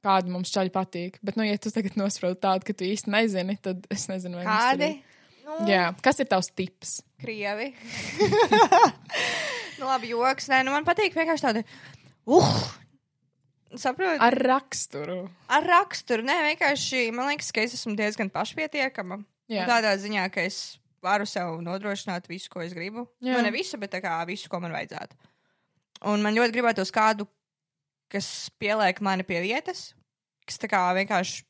[0.04, 1.16] kāda mums čaļi patīk.
[1.24, 4.46] Bet, nu, ja tu tagad nospraudu tādu, ka tu īsti nezini, tad es nezinu, vai
[4.46, 4.90] Kādi?
[5.48, 6.98] Nu, Jā, kas ir tavs tips?
[7.22, 7.70] Krievi.
[9.80, 10.50] nu, labi, joks.
[10.52, 11.64] Nē, nu, man patīk vienkārši tādi.
[12.28, 12.52] Uh!
[13.76, 14.20] Saprotu?
[14.24, 15.18] Ar, raksturu.
[15.52, 16.24] ar raksturu.
[16.24, 19.20] Nē, vienkārši man liekas, ka es esmu diezgan pašpietiekama.
[19.52, 19.66] Jā.
[19.68, 23.06] Tādā ziņā, ka es varu sev nodrošināt visu, ko es gribu.
[23.20, 23.36] Jā.
[23.36, 25.18] Nu, ne visu, bet kā visu, ko man vajadzētu.
[26.08, 27.26] Un man ļoti gribētos kādu,
[28.12, 29.92] kas pieliek mani pie vietas,
[30.48, 31.44] kas tā kā vienkārši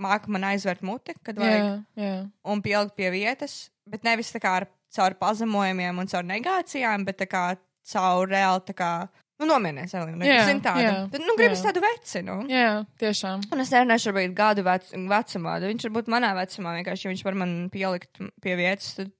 [0.00, 2.14] māca man aizvērt muti, kad vajag, Jā, jā.
[2.50, 7.20] un pielikt pie vietas, bet nevis tā kā ar, caur pazemojumiem un caur negācijām, bet
[7.22, 7.44] tā kā
[7.92, 8.92] caur reāli tā kā.
[9.40, 10.26] Nu.
[10.28, 10.82] Jā, Zini tādu.
[10.84, 11.70] jā, Tad, nu, gribas jā.
[11.70, 12.36] tādu veci, nu.
[12.50, 13.46] jā, tiešām.
[13.52, 15.54] Un es nerunāšu varbūt gadu vec, vecumā.
[15.64, 19.12] Viņš varbūt manā vecumā vienkārši, ja viņš var man pielikt pie vietas, tad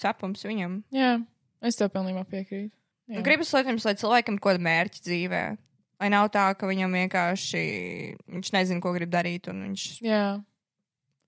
[0.00, 0.78] cepums viņam.
[0.96, 1.10] Jā,
[1.66, 2.72] es tev pilnībā piekrītu.
[3.10, 5.42] Nu, Gribas, protams, lai cilvēkam kaut kāda mērķa dzīvē.
[6.00, 7.62] Lai nav tā, ka viņam vienkārši
[8.32, 10.38] viņš nezina, ko grib darīt, un viņš Jā,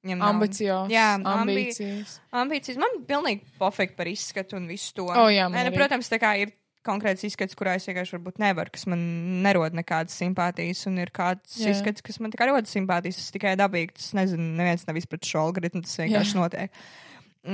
[0.07, 0.93] viņam ambiciozs.
[0.95, 2.15] Jā, ambīcijas.
[2.33, 2.79] ambīcijas.
[2.81, 5.11] Man pilnīgi pofīgi par izskatu un visu to.
[5.11, 6.55] O, jā, Nē, nu, protams, tā kā ir
[6.87, 9.01] konkrēts izskats, kurā es vienkārši nevaru, kas man
[9.45, 11.73] nerod nekādas simpātijas, un ir kāds Jā.
[11.75, 13.21] izskats, kas man tikai rod simpātijas.
[13.21, 16.43] Tas tikai dabīgi, tas nezinu, neviens nav izprat šo algoritmu, tas vienkārši Jā.
[16.43, 16.85] notiek.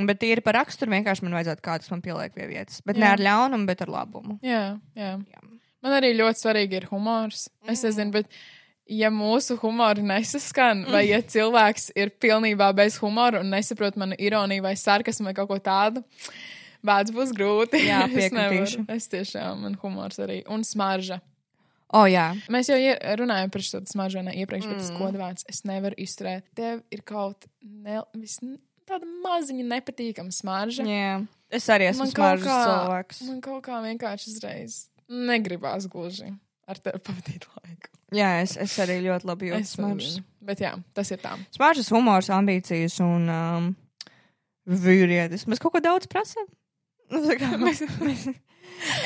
[0.09, 2.83] Bet ir par raksturu vienkārši man vajadzētu kāds man pieliek pie vietas.
[2.85, 3.05] Bet Jā.
[3.05, 4.39] ne ar ļaunumu, bet ar labumu.
[4.45, 4.65] Jā,
[4.99, 5.15] jā.
[5.17, 5.45] Jā.
[5.85, 7.47] Man arī ļoti svarīgi ir humors.
[7.71, 8.29] Es nezinu, bet
[8.89, 14.65] ja mūsu humori nesaskan, vai ja cilvēks ir pilnībā bez humora un nesaprot manu ironiju
[14.65, 16.03] vai sarkasmu vai kaut ko tādu,
[16.87, 17.81] vārds būs grūti.
[17.87, 18.85] Jā, Es piekritīšu.
[18.95, 20.43] Es tiešām, man humors arī.
[20.49, 21.21] Un smarža.
[21.97, 22.35] O, jā.
[22.53, 22.77] Mēs jau
[23.23, 24.99] runājām par šo smaržu iepriekš, bet tas Mm.
[25.01, 26.43] kodvārds es nevaru izturēt.
[26.55, 28.37] Tev ir kaut ne, vis,
[28.89, 30.85] tāda maziņa nepatīkama smarža.
[30.85, 31.27] jā.
[31.51, 33.23] Es arī esmu smaržas kā- cilvēks.
[33.31, 34.75] Man kaut kā vienkārši uzreiz
[35.09, 36.35] negribās gluži
[36.69, 37.89] ar tevi pavadīt laiku.
[38.13, 40.19] Jā, es, es arī ļoti labi jūtu Es smaržas.
[40.45, 41.33] Bet jā, tas ir tā.
[41.57, 43.71] Smaržas, humors, ambīcijas un um,
[44.69, 45.47] vīrietis.
[45.49, 46.45] Mēs kaut ko daudz prasām.
[47.11, 48.35] Nu, kā mēs- mēs-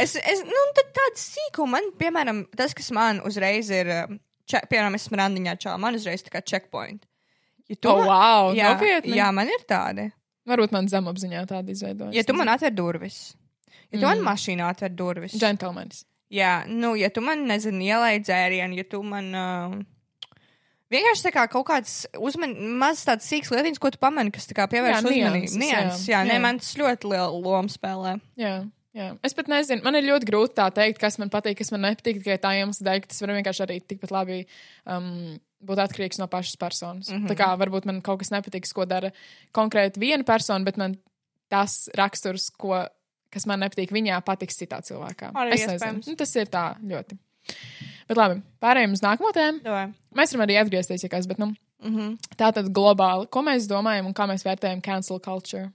[0.02, 4.18] Es, es, nu, tāds sīkums, man, piemēram, tas, kas man uzreiz ir, um,
[4.50, 7.06] če, piemēram, es esmu randiņā čā, man uzreiz tā kā checkpoint.
[7.70, 9.14] Ja tu Oh, man- wow, jā, nopietni?
[9.16, 10.10] jā, man ir tādi.
[10.46, 12.12] Varbūt man zemapziņā tāda izveidojas.
[12.18, 13.34] Ja tu man atver durvis,
[13.92, 14.26] ja tu man Mm.
[14.28, 16.04] mašīnā atver durvis, Džentlmenis.
[16.30, 19.82] jā, nu, ja tu man, nezinu, ielai dzērienu, ja tu man uh,
[20.92, 25.00] Vienkārši kā kaut kāds uzman, mazs tāds sīks lietiņš, ko tu pamani, kas pievērš Jā,
[25.00, 25.32] uzmanību.
[25.32, 26.18] nianses, Nianses, jā.
[26.18, 26.44] jā, nē, Jā.
[26.44, 28.16] man tas ļoti lielu lomu spēlē.
[28.40, 28.54] Jā,
[28.98, 29.06] jā.
[29.24, 32.20] Es pat nezinu, man ir ļoti grūti tā teikt, kas man patīk, kas man nepatīk.
[32.20, 34.42] Tikai tā iemesla dēļ, ka tas var vienkārši arī tikpat labi
[34.84, 37.08] um, būt atkarīgs no pašas personas.
[37.08, 37.22] Mm.
[37.22, 37.30] -hmm.
[37.32, 39.12] Tā kā varbūt man kaut kas nepatiks, ko dara
[39.54, 40.98] konkrēti viena persona, bet man
[41.52, 42.84] tas raksturs, ko,
[43.32, 45.32] kas man nepatīk viņā, patiks citā cilvēkā.
[45.32, 45.82] Arī es iespējams.
[45.82, 47.18] nezinu, nu, tas ir tā ļoti.
[48.08, 49.62] Bet labi, pārējiem uz nākamo tēmu.
[49.66, 49.86] Davai.
[50.16, 52.16] Mēs varam arī atgriezties, ja kas, bet nu, Mm -hmm.
[52.38, 55.72] tā tad globāli, ko mēs domājam un kā mēs vērtējam cancel culture.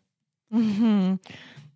[0.49, 1.17] Mm -hmm.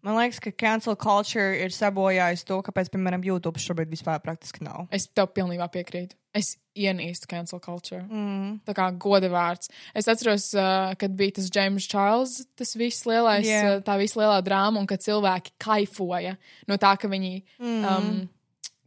[0.02, 4.88] Man liekas, ka cancel culture ir sabojājis to, kāpēc, piemēram, YouTube šobrīd vispār praktiski nav.
[4.90, 6.16] Es tev pilnībā piekrītu.
[6.34, 8.02] Es ienīstu cancel culture.
[8.10, 8.60] Mm.
[8.66, 9.70] Tā kā goda vārds.
[9.94, 13.76] Es atceros, uh, kad bija tas James Charles, tas viss lielais, yeah.
[13.76, 16.38] uh, tā visa lielā drāma, un kad cilvēki kaifoja
[16.68, 17.86] no tā, ka viņi, Mm.
[17.86, 18.30] um,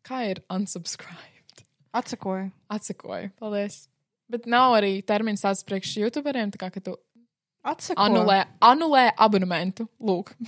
[0.03, 1.34] kā ir unsubscribed,
[1.95, 2.51] Atsakoju.
[2.69, 3.31] atsakoja.
[3.39, 3.85] Paldies.
[4.31, 6.97] Bet nav arī termins tāds priekš youtuberiem, tā kā ka tu
[7.65, 8.03] Atsakoju.
[8.03, 9.87] anulē, anulē abonementu.
[10.03, 10.33] Lūk.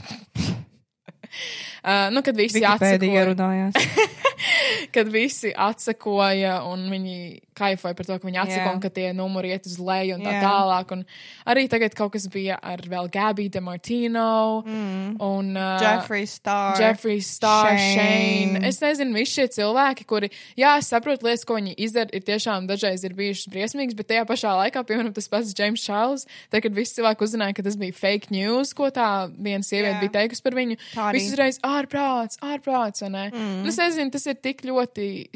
[1.86, 3.74] uh, nu, kad visi Wikipēdija atsakoja, ierunājās.
[4.92, 7.16] kad visi atsakoja un viņi
[7.56, 10.34] kaifoja par to, ka viņi atsako un ka tie numuri iet uz leju un tā
[10.36, 10.42] Jā.
[10.44, 10.92] tālāk.
[10.92, 11.04] Un
[11.48, 15.16] arī tagad kaut kas bija ar vēl Gabby DeMartino Mm.
[15.20, 16.76] un uh, Jeffrey Star.
[16.80, 18.56] Jeffrey Star, Shane.
[18.56, 18.66] Shane.
[18.68, 22.66] Es nezinu, visi šie cilvēki, kuri, jā, es saprotu, lietas, ko viņi izdara, ir tiešām
[22.68, 26.74] dažreiz ir bijušas briesmīgas, bet tajā pašā laikā, piemēram, tas pats James Charles, tad, kad
[26.76, 30.52] visi cilvēki uzzināja, ka tas bija fake news, ko tā viena sieviete bija teikusi par
[30.58, 30.76] viņu,
[31.16, 33.24] visi uzreiz ārprāts, ārprāts, vai ne?
[33.32, 33.66] Mm.
[33.70, 34.75] Es nezinu, tas ir tik ļoti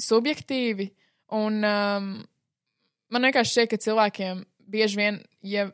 [0.01, 0.91] subjektīvi,
[1.37, 2.09] un um,
[3.11, 5.69] man vienkārši šķiet, ka cilvēkiem bieži vien, ja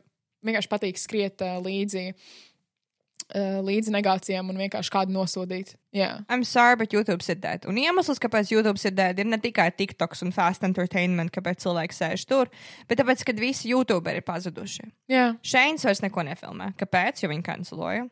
[0.47, 5.75] vienkārši patīk skriet uh, līdzi, uh, līdzi negācijām un vienkārši kādu nosodīt.
[5.97, 7.67] Jā, I'm sorry, bet YouTube ir dead.
[7.69, 11.97] Un iemesls, kāpēc YouTube ir dead, ir ne tikai TikToks un Fast Entertainment, kāpēc cilvēki
[11.97, 12.53] sēž tur,
[12.89, 14.91] bet tāpēc, ka visi YouTuberi ir pazuduši.
[15.13, 15.31] jā.
[15.47, 16.73] Šeins vairs neko nefilmē.
[16.81, 17.25] Kāpēc?
[17.25, 18.07] Jo viņi kanceloja.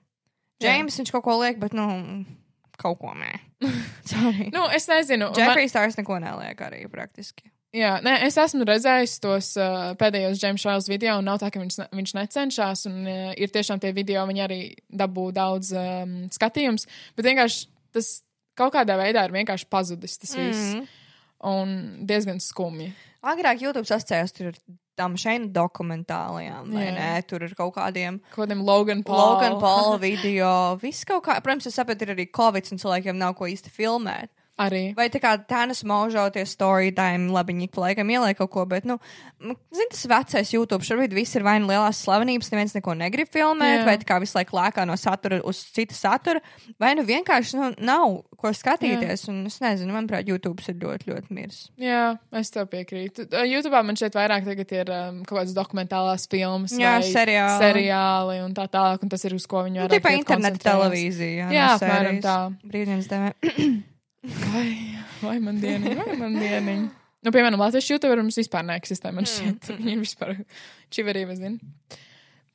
[0.63, 0.71] Jā.
[0.71, 1.85] James viņš kaut ko liek, bet, nu,
[2.81, 3.33] kaut ko nē.
[4.55, 5.31] Nu, es nezinu.
[5.37, 7.47] Jeffrey Stars neko neliek arī praktiski.
[7.49, 11.49] Man, jā, nē, es esmu redzējis tos uh, pēdējos James Charles video, un nav tā,
[11.55, 12.85] ka viņš, ne- viņš necenšas.
[12.91, 14.61] Un uh, ir tiešām tie video, viņi arī
[14.93, 16.87] dabū daudz um, skatījums.
[17.17, 18.13] Bet vienkārši tas
[18.59, 20.69] kaut kādā veidā ir vienkārši pazudis tas viss.
[20.75, 20.87] Mhm.
[21.45, 21.75] Un
[22.09, 22.93] diezgan skumji.
[23.25, 23.89] Agrāk YouTube
[24.37, 24.59] tur ar
[24.99, 27.11] tam šeit dokumentālajām, vai ne?
[27.29, 29.19] Tur ir kaut kādiem kādiem Logan Paul.
[29.19, 30.51] Logan Paul video.
[30.83, 34.33] Viss kaut kā, protams, es saprotu, ir arī Covid un cilvēkiem nav ko īsti filmēt.
[34.55, 34.93] Arī.
[34.95, 38.85] Vai tā kā Tānas Možo tie story time, labi, viņi laikam ieliek kaut ko, bet,
[38.87, 39.01] nu,
[39.43, 43.81] zini, tas vecais YouTube šobrīd viss ir vai nu lielās slavenības, neviens neko negrib filmēt,
[43.81, 43.87] Jā.
[43.89, 46.39] vai tā kā visu laiku lēkā no satura uz citu satura,
[46.79, 51.35] vai nu vienkārši, nu, nav ko skatīties, un es nezinu, manuprāt, YouTube ir ļoti, ļoti
[51.35, 51.59] mirs.
[51.81, 52.05] Jā,
[52.39, 53.27] es tev piekrītu.
[53.51, 57.57] YouTube man šeit vairāk tagad ir um, kaut kādas dokumentālās filmas, Jā, seriāli.
[57.59, 60.63] seriāli un tā tālāk, un tas ir uz ko viņi Nu, vairāk tipā iet interneta
[60.69, 61.51] televīzija.
[61.51, 62.37] Jā, apmēram tā.
[62.63, 63.35] Brīvdienas dēmē.
[64.25, 64.69] Vai,
[65.21, 66.89] vai man dieniņa, vai man dieniņa.
[67.25, 69.71] Nu, piemēram, Latvijas YouTube mums vispār neeksistē, man šķiet.
[69.73, 69.85] Mm.
[69.89, 70.35] Viņi vispār
[70.93, 71.97] čiverība zina.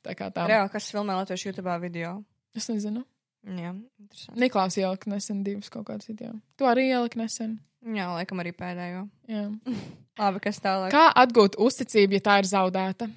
[0.06, 0.46] Tā kā tā.
[0.50, 2.20] Reāli, kas filmē Latvijas YouTube video.
[2.56, 3.02] Es nezinu.
[3.46, 4.38] Jā, interesanti.
[4.42, 6.34] Niklaus ielika nesen divus kaut kādus video.
[6.60, 7.58] Tu arī ielika nesen.
[7.80, 9.06] Jā, laikam arī pēdējo.
[9.30, 9.46] Jā.
[10.20, 10.92] Labi, kas tālāk?
[10.92, 13.08] Kā atgūt uzticību, ja tā ir zaudēta?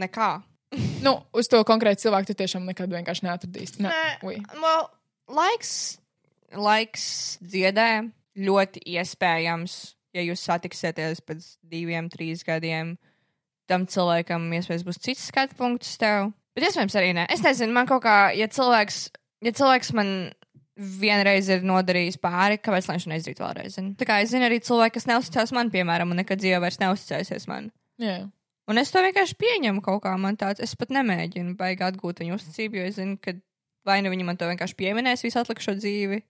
[0.00, 0.30] Nekā.
[1.04, 3.84] Nu, uz to konkrētu cilvēku tu tiešām nekad vienkārši neatradīsi.
[3.84, 3.92] Ne.
[4.26, 4.40] Ui.
[4.58, 4.88] well,
[5.30, 6.00] laiks,
[6.56, 7.06] laiks
[7.42, 7.88] dziedē
[8.44, 9.74] ļoti iespējams,
[10.14, 12.96] ja jūs satiksieties pēc diviem, trīs gadiem.
[13.70, 16.32] Tam cilvēkam iespējams būs cits skatu punkts tev.
[16.54, 17.26] Bet iespējams arī nē.
[17.32, 19.06] Es nezinu, man kaut kā, ja cilvēks,
[19.46, 20.10] ja cilvēks man
[20.74, 23.78] vienreiz ir nodarījis pāri, kāpēc lai viņš neizdarītu vēlreiz?
[23.98, 27.46] Tā kā es zinu arī cilvēku, kas neuzticās man, piemēram, un nekad dzīvē vairs neuzticēsies
[27.50, 27.70] man.
[28.02, 28.24] Jā.
[28.70, 30.14] Un es to vienkārši pieņemu kaut kā.
[30.20, 33.36] Man tāds, es pat nemēģinu baigi atgūt viņu uzticību, jo es zinu, ka
[33.86, 36.22] vai nu viņi man to vienkārši pieminēs visu atlikušo dzīvi,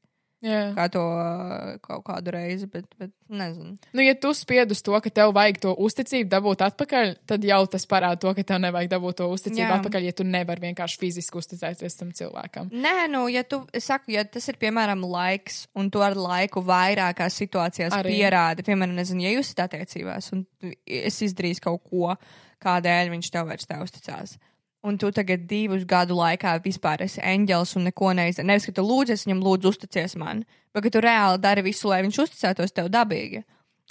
[0.45, 0.75] Jā.
[0.77, 3.79] kā to uh, kaut kādu reizi, bet, bet nezinu.
[3.97, 7.61] Nu, ja tu spied uz to, ka tev vajag to uzticību dabūt atpakaļ, tad jau
[7.73, 9.81] tas parāda to, ka tev nevajag dabūt to uzticību Jā.
[9.81, 12.69] atpakaļ, ja tu nevari vienkārši fiziski uzticēties tam cilvēkam.
[12.77, 16.61] Nē, nu, ja tu, es saku, ja tas ir, piemēram, laiks, un tu ar laiku
[16.65, 18.19] vairākās situācijās Arī.
[18.19, 20.45] Pierādi, piemēram, nezinu, ja jūs esat attiecībās, un
[20.85, 22.19] es izdarīju kaut ko,
[22.65, 24.37] kādēļ viņš tev vairs neusticās.
[24.85, 28.51] Un tu tagad divus gadu laikā vispār esi eņģelis un neko neizdari.
[28.51, 30.43] Nevis, ka tu lūdzi, es viņam lūdzu uzticies man,
[30.77, 33.41] bet ka tu reāli dari visu, lai viņš uzticētos tev dabīgi.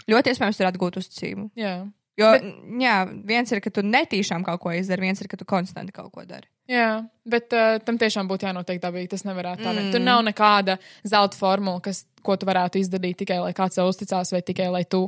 [0.10, 1.49] Ļoti iespējams, tur atgūt uzticību.
[1.58, 1.75] Jā.
[2.19, 2.45] Jo, bet,
[2.77, 6.12] jā, viens ir, ka tu netīšām kaut ko izdari, viens ir, ka tu konstanti kaut
[6.13, 6.45] ko dari.
[6.69, 9.10] Jā, bet uh, tam tiešām būtu jānotiek dabīgi.
[9.15, 9.82] Tas nevarētu tā būt.
[9.82, 9.93] Mm.
[9.95, 14.32] Tur nav nekāda zelta formula, kas, ko tu varētu izdarīt tikai lai kāds tev uzticās,
[14.36, 15.08] vai tikai lai tu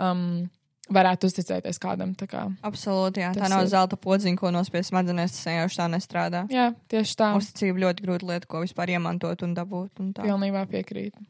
[0.00, 0.46] um,
[0.92, 2.14] varētu uzticēties kādam.
[2.14, 2.44] tā Kā.
[2.62, 3.32] Absolūti, jā.
[3.34, 6.42] Tā Tas nav ir- zelta podziņa, ko nospiest smadzenēs, tas vienkārši tā nestrādā.
[6.50, 7.30] Jā, tieši tā.
[7.36, 9.90] Uzticība ļoti grūta lieta, ko vispār iemantot un dabūt.
[10.00, 10.22] Un tā.
[10.22, 11.24] Pilnībā piekrītu.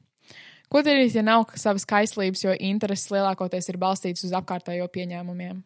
[0.69, 5.63] Ko darīt, ja nav savas kaislības, jo intereses lielākoties ir balstītas uz apkārtējo pieņēmumiem?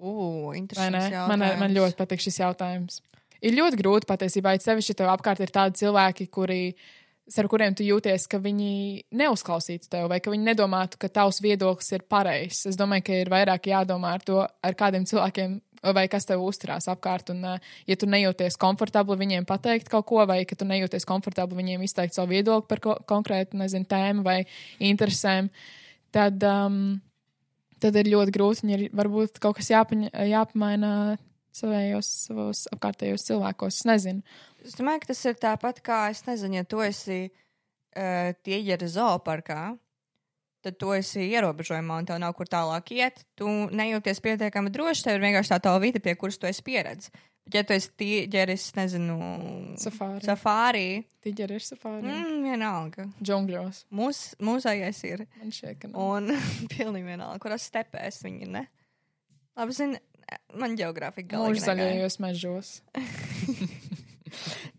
[0.00, 1.10] Ugh, ne?
[1.28, 3.00] Man, man ļoti patīk šis jautājums.
[3.42, 6.74] Ir ļoti grūti patiesībā, it sevišķi, ja tev apkārt ir tādi cilvēki, kuri,
[7.38, 8.72] ar kuriem tu jūties, ka viņi
[9.14, 12.64] neuzklausītu tevi, vai ka viņi nedomātu, ka tavs viedoklis ir pareizs.
[12.70, 15.58] Es domāju, ka ir vairāk jādomā ar to, ar kādiem cilvēkiem,
[15.94, 17.30] vai kas tev uzturās apkārt.
[17.34, 21.60] Un, uh, ja tu nejūties komfortabli viņiem pateikt kaut ko, vai ka tu nejūties komfortabli
[21.60, 24.42] viņiem izteikt savu viedokli par ko, konkrētu, nezinu, tēmu vai
[24.90, 25.48] interesēm,
[26.14, 26.98] tad, um,
[27.80, 28.70] tad ir ļoti grūti.
[28.74, 30.92] Ir varbūt kaut kas jāpaņa, jāpamaina
[31.56, 33.80] savējos, savos apkārtējos cilvēkos.
[33.80, 34.40] Es nezinu.
[34.64, 39.62] Es domāju, ka tas ir tāpat kā, es nezinu, ja tu esi uh, tieģera zooparkā,
[40.64, 43.24] tad tu esi ierobežojumā un tev nav kur tālāk iet.
[43.38, 47.26] Tu nejūties pietiekami droši, tev ir vienkārši tā tā vita, pie kuras tu esi pieredzējis.
[47.40, 49.14] Bet, ja tu esi tīģeris, nezinu,
[49.80, 50.20] Safāri.
[50.26, 50.84] safārī,
[51.24, 52.04] Tiģeri ir safāri.
[52.04, 52.44] Mm.
[52.44, 53.06] vienalga.
[53.24, 53.86] Džungļos.
[53.96, 55.24] Mūs, mūsējais ir.
[55.40, 56.04] Man šķiet, ka nav.
[56.04, 56.30] Un
[56.74, 58.52] pilnīgi vienalga, kurās stepēs viņi ir.
[58.58, 58.62] Ne?
[59.58, 59.98] Labi, zini,
[60.54, 61.66] man geogrāfija galīgi negāja.
[61.70, 62.72] zaļajos mežos.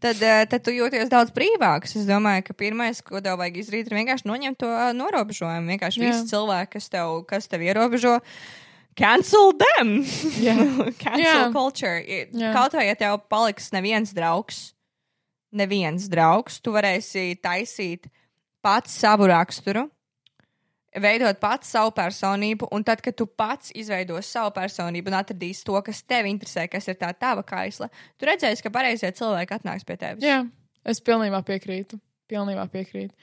[0.04, 1.96] tad, eh, tad tu jūties daudz brīvāks.
[2.00, 5.76] Es domāju, ka pirmais, ko tev vajag izdarīt, ir vienkārši noņemt to eh, norobežojumu.
[5.76, 6.10] Vienkārši Jā.
[6.12, 8.20] visi cilvēki, kas tev, kas tev ierobežo.
[8.98, 10.02] Cancel them!
[10.44, 10.56] Jā.
[11.04, 11.52] Cancel Jā.
[11.56, 12.02] culture.
[12.04, 12.52] Jā.
[12.56, 14.74] Kaut vai ja tev paliks neviens draugs,
[15.56, 18.10] neviens draugs, tu varēsi taisīt
[18.64, 19.88] pats savu raksturu,
[21.00, 25.78] veidot pats savu personību, un tad, kad tu pats izveidos savu personību un atradīsi to,
[25.86, 27.88] kas tev interesē, kas ir tā tava kaisla,
[28.20, 30.26] tu redzēsi, ka pareizie cilvēki atnāks pie tevis.
[30.26, 30.42] Jā,
[30.86, 32.00] es pilnībā piekrītu.
[32.32, 33.16] Pilnībā piekrītu.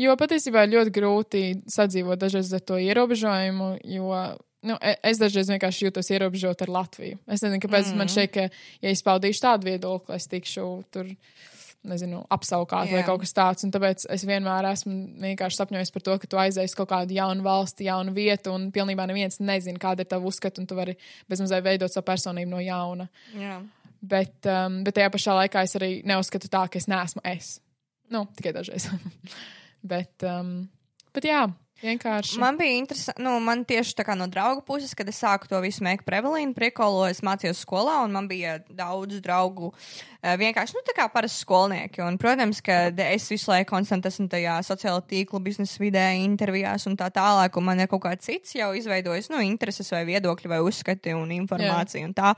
[0.00, 4.10] Jo patiesībā ir ļoti grūti sadzīvot dažreiz ar to ierobežojumu, jo
[4.64, 7.20] nu, e- es dažreiz vienkārši jūtos ierobežot ar Latviju.
[7.28, 8.00] Es nezinu, kāpēc mm.
[8.00, 8.46] man šķiet, ka,
[8.82, 11.12] ja es paudīšu tādu viedokli, es tikšu tur.
[11.84, 13.06] Nezinu, apsaukāt vai Jā.
[13.10, 13.64] kaut kas tāds.
[13.66, 17.44] Un tāpēc es vienmēr esmu vienkārši sapņojis par to, ka tu aizies kaut kādu jaunu
[17.44, 20.96] valsti, jaunu vietu, un pilnībā neviens nezina, kāda ir tava uzskata, un tu vari
[21.28, 23.08] bezmazliet veidot savu personību no jauna.
[23.36, 23.58] Jā.
[24.04, 27.50] Bet, um, bet tajā pašā laikā es arī neuzskatu tā, ka es neesmu es.
[28.12, 28.88] Nu, tikai dažreiz.
[29.92, 30.56] bet, um,
[31.12, 31.44] bet jā,
[31.84, 32.38] vienkārši.
[32.42, 35.60] Man bija interesanti, nu, man tieši tā kā no drauga puses, kad es sāku to
[35.64, 39.72] visu mēģināt prevalīnu, priekolo, es mācījos skolā, un man bija daudz draugu,
[40.22, 42.02] eh, vienkārši, nu, tā kā parasti skolnieki.
[42.06, 46.96] Un, protams, ka es visu laiku konstanti esmu tajā sociālo tīklu, biznesa vidē, intervijās un
[47.00, 50.62] tā tālāk, un man ir kaut kāds cits jau izveidojis, nu, intereses vai viedokļi vai
[50.64, 52.34] uzskati un informācija un tā.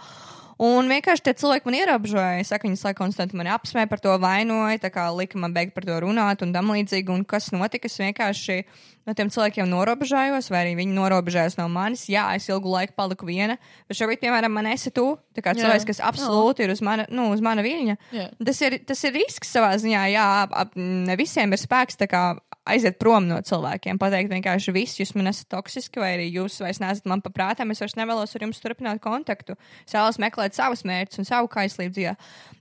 [0.62, 2.40] Un vienkārši tie cilvēki man ierobežoja.
[2.40, 5.74] Es saku, viņi laikam konstanti mani apsmēja par to, vainoja, tā kā lika man beigt
[5.76, 7.12] par to runāt un tam līdzīgi.
[7.12, 7.90] Un kas notika?
[7.90, 8.62] Es vienkārši
[9.06, 12.06] no tiem cilvēkiem norobežājos, vai arī viņi norobežājās no manis.
[12.10, 15.62] Jā, es ilgu laiku paliku viena, bet šobrīd, piemēram, man esi tu, tā kā Jā.
[15.66, 17.98] cilvēks, kas absolūti ir uz mana, nu, uz mana viļņa.
[18.16, 18.26] Jā.
[18.48, 20.08] Tas ir, tas ir risks savā ziņā.
[20.14, 22.24] Jā, ap, ap, ne visiem ir spēks tā kā
[22.66, 26.80] aiziet prom no cilvēkiem, pateikt vienkārši viss, jūs man esat toksiski, vai arī jūs vairs
[26.82, 29.54] neesat man paprātām, es vairs nevēlos ar jums turpināt kontaktu.
[29.86, 32.12] Es vēlos meklēt savus mērķus un savu kaislību dzīvē.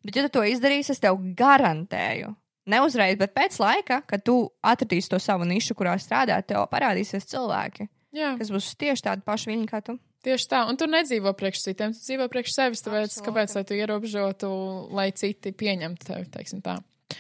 [0.06, 2.32] Bet, ja tu to izdarīsi, es tev garantēju.
[2.66, 7.86] Neuzreiz, bet pēc laika, kad tu atradīsi to savu nišu, kurā strādāt, tev parādīsies cilvēki,
[8.16, 10.00] Jā, kas būs tieši tādi paši viņi kā tu.
[10.26, 10.64] tieši tā.
[10.70, 12.82] Un tu nedzīvo priekš citiem, tu dzīvo priekš sevis.
[12.82, 13.26] Tāpēc, Absolūti.
[13.28, 14.50] kāpēc lai tu ierobežotu,
[14.96, 16.80] lai citi pieņemtu tevi, teiksim tā.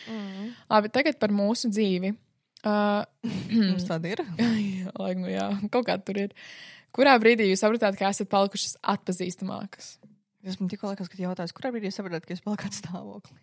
[0.09, 0.53] Mm.
[0.71, 2.15] Labi, tagad par mūsu dzīvi.
[2.65, 3.03] Uh,
[3.53, 4.23] Mums tāda ir.
[4.97, 6.31] lai, nu, jā, kaut kā tur ir.
[6.95, 9.99] Kurā brīdī jūs sapratāt, ka esat palikušas atpazīstamākas?
[10.45, 13.39] Es man tikko liekas, ka jautājums, kurā brīdī es sapratu, ka es paliku kādā stāvoklī.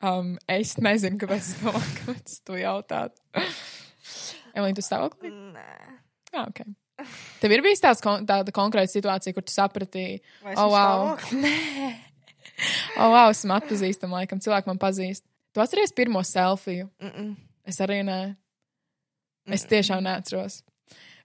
[0.00, 3.18] Um, es nezinu, kāpēc es domāju, kāpēc tu jautāt.
[4.56, 5.32] Elīna, tu stāvoklī?
[5.56, 5.66] Nē.
[6.32, 6.62] Jā, ok.
[7.40, 10.06] Tev ir tāds, kon tāda konkrēta situācija, kur tu saprati,
[10.44, 11.52] Vai oh, wow, stāvoklī?
[13.00, 15.26] oh, wow, esmu atpazīstama, laikam, cilvēki man pazīst.
[15.52, 16.88] Tu atceries pirmo selfiju?
[17.02, 17.36] Mm -mm.
[17.68, 18.20] Es arī nē.
[19.50, 20.62] Es tiešām neatceros.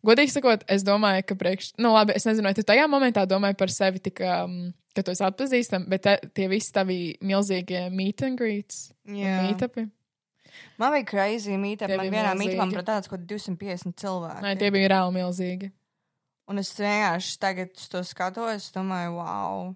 [0.05, 3.57] Godīgi sakot, es domāju, ka priekš, nu labi, es nezinu, vai tu tajā momentā domāji
[3.57, 4.57] par sevi tik, um,
[4.95, 9.39] ka tu esi atpazīstama, bet te, tie visi tavi milzīgie meet and greets, Jā.
[9.47, 9.87] meetupi.
[10.79, 11.91] Man bija crazy meetup.
[11.97, 14.43] Man vienā meetupā bija tāds, ko 250 cilvēki.
[14.45, 15.71] Nē, tie bija reāli milzīgi.
[16.51, 19.73] Un es vienkārši tagad to skatos, domāju, wow.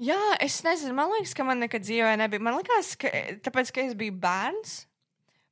[0.00, 2.42] Jā, es nezinu, man liekas, ka man nekad dzīvē nebija.
[2.44, 3.12] Man liekas, ka
[3.44, 4.78] tāpēc, ka es biju bērns,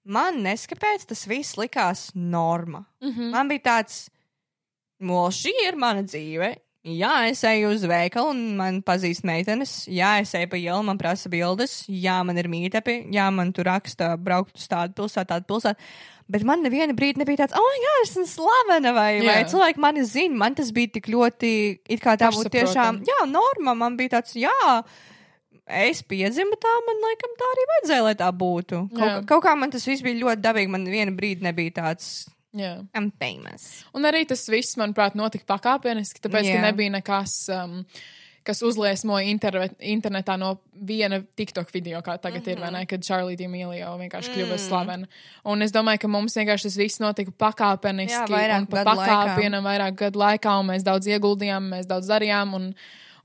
[0.04, 2.84] man neskapēc tas viss likās norma.
[3.02, 3.30] Mm -hmm.
[3.30, 4.08] Man bija tāds,
[5.00, 6.54] no šī ir mana dzīve.
[6.84, 9.86] Jā, es eju uz veikalu un man pazīst meitenes.
[9.88, 11.86] Jā, es eju pa ielu, man prasa bildes.
[11.88, 13.06] Jā, man ir mītepi.
[13.14, 15.80] Jā, man tur raksta braukt uz tādu pilsētu, tādu pilsētu.
[16.28, 19.32] Bet man neviena brīdi nebija tāds, oh, jā, es esmu slavena, vai, Jā.
[19.32, 20.36] vai cilvēki mani zina.
[20.36, 21.50] Man tas bija tik ļoti,
[21.88, 23.74] it kā tā būtu tiešām, jā, norma.
[23.76, 24.84] Man bija tāds, jā,
[25.66, 28.82] es piedzimu tā, man laikam tā arī vajadzēja, lai tā būtu.
[28.90, 29.26] Kaut, Jā.
[29.26, 30.68] kaut kā man tas viss bija ļoti dabīgi.
[30.68, 32.86] Man viena brīdi nebija tāds, Jā.
[32.94, 33.84] I'm famous.
[33.94, 36.56] Un arī tas viss, manuprāt, notika pakāpeniski, tāpēc, Jā.
[36.60, 37.84] ka nebija nekas, um,
[38.44, 42.52] kas uzliesmoja internet, internetā no viena TikTok video, kā tagad mm -hmm.
[42.52, 42.78] ir, vai Mhm.
[42.78, 44.58] ne, kad Charlie D'Amelio vienkārši kļuva Mm.
[44.68, 45.06] slavena.
[45.44, 49.00] Un es domāju, ka mums vienkārši tas viss notika pakāpeniski, Jā, vairāk un pa gadu
[49.00, 49.06] laikā.
[49.08, 52.74] pakāpienam, vairāk gadu laikā, un mēs daudz ieguldījām, mēs daudz darījām, un,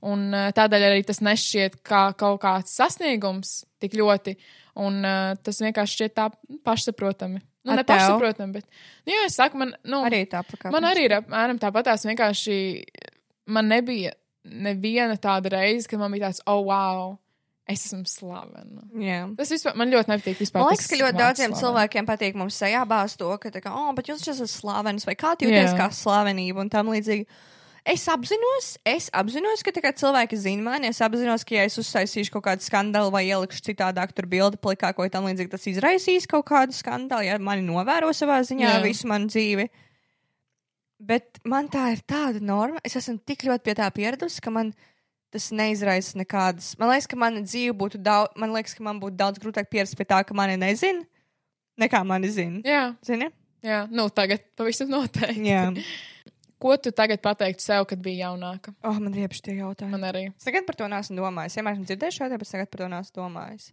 [0.06, 4.36] un uh, tādēļ arī tas nešķiet kā kaut kāds sasniegums tik ļoti,
[4.80, 6.28] un uh, tas vienkārši šķiet tā
[6.66, 7.42] pašsaprotami.
[7.68, 8.64] Nu, ne pašsaprotami, bet,
[9.04, 10.72] nu, jā, es saku, man, nu, Arī tā pakāpē.
[10.72, 12.06] Man arī ir apmēram tāpatās.
[12.08, 12.54] Vienkārši
[13.52, 14.14] man nebija
[14.48, 17.18] neviena tāda reize, kad man bija tāds, oh, wow,
[17.68, 18.86] es esmu slavena.
[18.96, 19.20] Jā.
[19.36, 20.40] Tas vispār man ļoti nepatīk.
[20.40, 21.60] Vispār, Man liekas, ka ļoti daudziem slavena.
[21.60, 25.34] cilvēkiem patīk mums sejā bāzt to, ka, kā, oh, bet jūs esat slavens, vai kā
[25.36, 25.44] Jā.
[25.44, 27.28] jūtaties kā slavenība un tam līdzīgi.
[27.84, 32.34] Es apzinos, es apzinos, ka kā cilvēki zina mani, es apzinos, ka, ja es uztaisīšu
[32.34, 36.44] kaut kādu skandālu vai ielikšu citādāk tur bildi plikā, ko tam līdzīgi, tas izraisīs kaut
[36.50, 38.68] kādu skandālu, ja mani novēro savā ziņā.
[38.68, 38.82] Jā.
[38.84, 39.70] visu manu dzīvi.
[41.00, 44.74] Bet man tā ir tāda norma, es esmu tik ļoti pie tā pieradusi, ka man
[45.32, 46.74] tas neizraisa nekādas.
[46.76, 49.96] Man liekas, ka mana dzīve būtu daudz, man liekas, ka man būtu daudz grūtāk pierast
[49.96, 51.06] pie tā, ka mani nezina,
[51.80, 52.60] nekā mani zina.
[52.66, 53.30] Jā, Zini?
[53.64, 55.48] jā, nu tagad pavisam noteikti.
[55.48, 55.70] Jā.
[56.60, 58.74] Ko tu tagad pateiktu sev, kad biji jaunāka?
[58.84, 59.94] Oh, man ir iepriekš tie jautājumi.
[59.96, 60.26] Man arī.
[60.36, 61.56] Es nekad par to neesmu domājis.
[61.56, 63.70] Vienmēr esmu dzirdējis šo ideju, bet nekad par to neesmu domājis.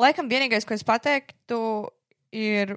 [0.00, 1.60] Laikam vienīgais, ko es pateiktu,
[2.36, 2.74] ir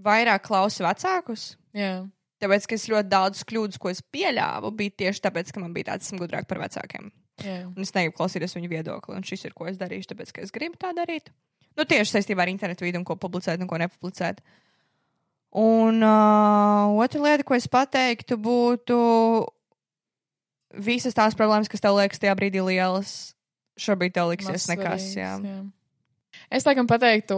[0.00, 1.52] vairāk klausu vecākus.
[1.76, 2.02] Jā,
[2.42, 5.92] Tāpēc, ka es ļoti daudz kļūdas, ko es pieļāvu, bija tieši tāpēc, ka man bija
[5.92, 7.12] tāds, gudrāk par vecākiem.
[7.38, 7.60] jā.
[7.70, 10.50] Un es negribu klausīties viņu viedokli, un šis ir, ko es darīšu, tāpēc, ka es
[10.50, 11.30] gribu tā darīt.
[11.78, 14.42] Nu, tieši saistībā ar internetu vidi un ko publicēt un ko nepublicēt.
[15.52, 18.96] Un uh, otra lieta, ko es pateiktu, būtu
[20.80, 23.34] visas tās problēmas, kas tev liekas tajā brīdī lielas.
[23.80, 25.12] Šobrīd tev liksies nekas.
[25.16, 25.36] Jā.
[25.36, 25.72] Mazsvarīgs, jā.
[26.52, 27.36] Es laikam pateiktu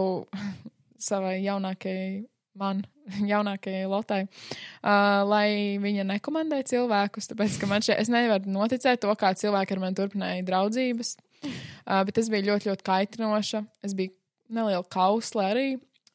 [1.09, 2.25] savai jaunākajai,
[2.59, 2.81] man,
[3.33, 5.49] jaunākajai Lotai, uh, lai
[5.83, 9.99] viņa nekomandē cilvēkus, tāpēc, ka man šeit, es nevaru noticēt to, kā cilvēki ar mani
[9.99, 14.15] turpināja draudzības, uh, bet es biju ļoti, ļoti kaitinoša, es biju
[14.55, 15.69] neliela kausla arī,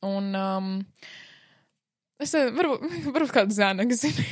[0.07, 0.71] un um,
[2.21, 2.83] Es nezinu, varbūt,
[3.15, 4.25] varbūt kādu zēnu zinu.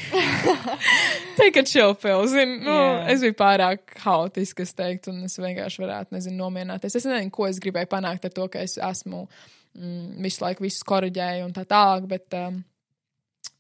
[1.38, 2.58] Teikt, ka čilpēl, zinu.
[2.66, 3.04] Nu, Jā.
[3.14, 6.98] es biju pārāk haotiski, es teiktu, un es vienkārši varētu, nezinu, nomierināties.
[7.00, 10.84] Es nezinu, ko es gribēju panākt ar to, ka es esmu mm, visu laiku visus
[10.88, 12.60] koriģēju un tā tālāk, bet um,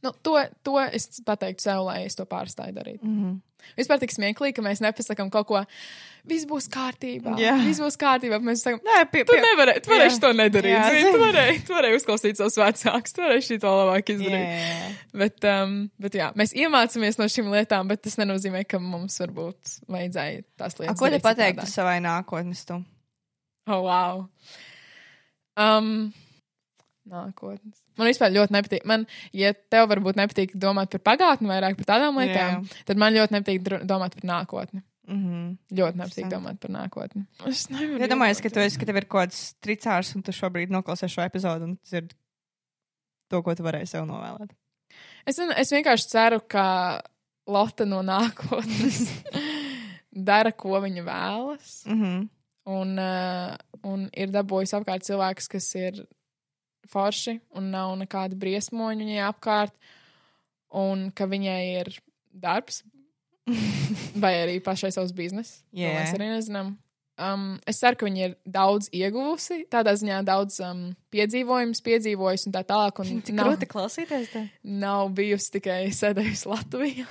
[0.02, 3.02] nu, to, to es pateiktu sev, lai es to pārstāju darīt.
[3.02, 3.36] Mm -hmm.
[3.76, 5.60] Vispār tik smieklīgi, ka mēs nepasakām kaut ko,
[6.28, 7.34] viss būs kārtībā.
[7.40, 7.56] Jā.
[7.66, 8.38] Viss būs kārtībā.
[8.44, 10.20] Mēs sakām, Nē, pie, Tu nevarēji, tu varēji Jā.
[10.20, 10.76] to nedarīt.
[10.76, 11.12] Jā, zini.
[11.12, 14.46] Tu varēji, tu varēji uzklausīt savus vecākus, tu varēji to labāk izdarīt.
[14.46, 14.92] Jā.
[15.12, 19.74] Bet, um, bet jā, mēs iemācāmies no šīm lietām, bet tas nenozīmē, ka mums varbūt
[19.88, 20.98] vajadzēja tās A, lietas.
[20.98, 22.64] ko te pateiktu savai nākotnes?
[22.64, 22.78] Tu?
[23.66, 24.24] Oh, wow.
[25.58, 26.12] Um,
[27.10, 27.82] nākotnes.
[27.98, 28.84] Man vispār ļoti nepatīk.
[28.88, 32.84] Man, ja tev varbūt nepatīk domāt par pagātni, vairāk par tādām lietām, Jā.
[32.86, 34.84] tad man ļoti nepatīk domāt par nākotni.
[35.08, 35.52] Mm -hmm.
[35.78, 37.24] Ļoti nepatīk domāt par nākotni.
[37.46, 37.98] Es nevaru.
[38.04, 41.22] Iedomājies, ka, tu esi, ka tev ir kaut kāds tricārs, un tu šobrīd noklausies šo
[41.22, 42.14] epizodu un dzirdi
[43.28, 44.52] to, ko tu varēji sev novēlēt.
[45.26, 47.02] Es, es vienkārši ceru, ka
[47.48, 49.24] Lotte no nākotnes
[50.30, 52.28] dara, ko viņa vēlas, Mm -hmm.
[52.66, 56.06] un, uh, un ir dabūjis apkārt cilvēkus, kas ir
[56.92, 59.74] forši un nav nekāda briesmoņa viņai apkārt,
[60.74, 61.92] un ka viņai ir
[62.32, 62.82] darbs,
[64.22, 65.62] vai arī pašai savs bizness.
[65.72, 65.94] To Jā.
[66.00, 66.76] Mēs arī nezinām.
[67.18, 72.54] Um, es ceru, ka viņa ir daudz ieguvusi, tādā ziņā daudz um, piedzīvojumus, piedzīvojusi un
[72.54, 73.00] tā tālāk.
[73.02, 74.28] Un Tik nav- grūti klausīties.
[74.36, 74.44] Te.
[74.62, 77.08] nav bijusi tikai sēdējusi Latvijā.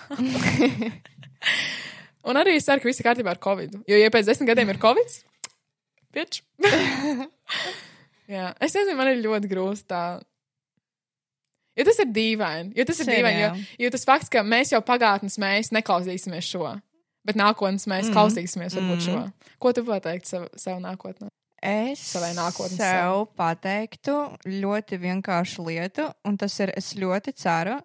[2.31, 3.81] un arī es ceru, ka viss ir kārtībā ar Covid.
[3.83, 5.17] Jo, ja pēc desmit gadiem ir Covid,
[6.15, 6.39] bitch.
[8.27, 10.01] Jā, es nezinu, man ir ļoti grūti tā.
[11.77, 12.73] Jo tas ir dīvaini.
[12.75, 13.41] Jo tas ir dīvaini.
[13.43, 13.49] Jo,
[13.85, 16.73] jo tas fakts, ka mēs jau pagātnes mēs neklausīsimies šo,
[17.27, 18.15] bet nākotnes mēs mm.
[18.17, 19.17] klausīsimies varbūt šo.
[19.21, 19.51] Mhm.
[19.61, 21.29] Ko tu pateiktu sev, sev nākotnē?
[21.67, 24.15] Es Savai nākotnes sev pateiktu
[24.45, 27.79] ļoti vienkāršu lietu, un tas ir, es ļoti ceru,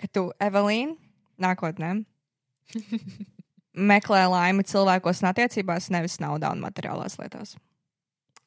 [0.00, 0.96] ka tu, Evelīna,
[1.40, 1.92] nākotnē
[3.92, 7.56] meklē laimi cilvēkos un attiecībās, nevis naudā un materiālās lietās.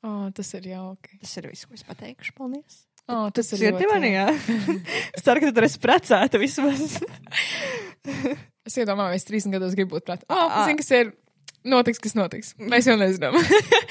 [0.04, 1.18] Oh, tas ir jauki.
[1.22, 2.34] Tas ir viss, ko es pateikšu.
[2.38, 2.82] Paldies!
[3.12, 4.26] Oh, tas ir dzirdi ļoti jā?
[5.18, 6.97] es ceru, ka tu esi precēta vismaz.
[8.64, 10.24] Es iedomājos, es 30 gados gribu būt prātā.
[10.32, 10.64] Oh, Ah.
[10.70, 11.10] zinu, kas ir.
[11.68, 12.54] Notiks, kas notiks.
[12.60, 13.36] Mēs jau nezinām.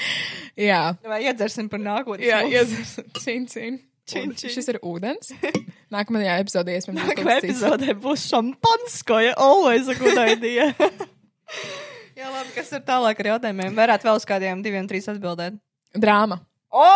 [0.69, 2.25] jā, Vai iedzersim par nākotnes?
[2.25, 3.05] jā, iedzersim.
[3.21, 3.77] Čin, čin.
[4.09, 4.49] Čin, čin.
[4.53, 5.29] Šis ir ūdens.
[5.93, 7.37] Nākamajā epizodē iespējams cits.
[7.37, 9.35] epizodē būs šampanskoja.
[9.37, 10.71] Always a good idea.
[12.17, 13.77] Jā, labi, kas ir tālāk ar jautājumiem?
[13.77, 15.55] Varētu vēl uz kādiem diviem, trīs atbildēt.
[15.93, 16.39] Drāma.
[16.73, 16.87] O!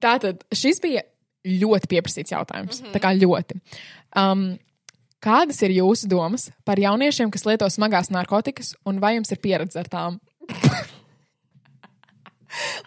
[0.00, 1.02] Tātad šis bija
[1.44, 2.80] ļoti pieprasīts jautājums.
[2.80, 2.86] Mm.
[2.86, 2.92] -hmm.
[2.94, 3.60] Tā kā ļoti.
[4.16, 4.58] Um,
[5.20, 9.78] kādas ir jūsu domas par jauniešiem, kas lieto smagās narkotikas, un vai jums ir pieredze
[9.80, 10.20] ar tām?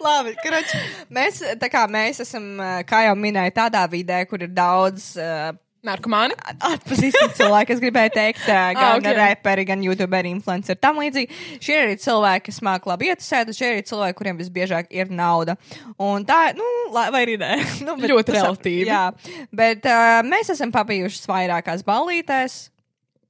[0.03, 0.73] Labi, krač,
[1.09, 1.39] mēs,
[1.71, 6.35] kā mēs esam, eh, kā jau minēju, tādā vidē, kur ir daudz uh, Narkomāni?
[6.63, 9.03] atpazīstami cilvēki, kas gribēja teikt, uh, gan Ah, ah, ok.
[9.03, 9.15] okay.
[9.19, 11.39] reperi, gan youtuberi, influenceri, tam līdzīgi.
[11.63, 14.93] Šie ir arī cilvēki, kas māk labi ietusēt, un šie ir arī cilvēki, kuriem visbiežāk
[14.95, 15.57] ir nauda.
[16.01, 17.51] Un tā, nu, vai arī nē.
[17.87, 18.87] nu, bet Ļoti relatīvi.
[18.87, 19.03] Jā,
[19.51, 22.61] bet uh, mēs esam pabijušas vairākās ballītēs.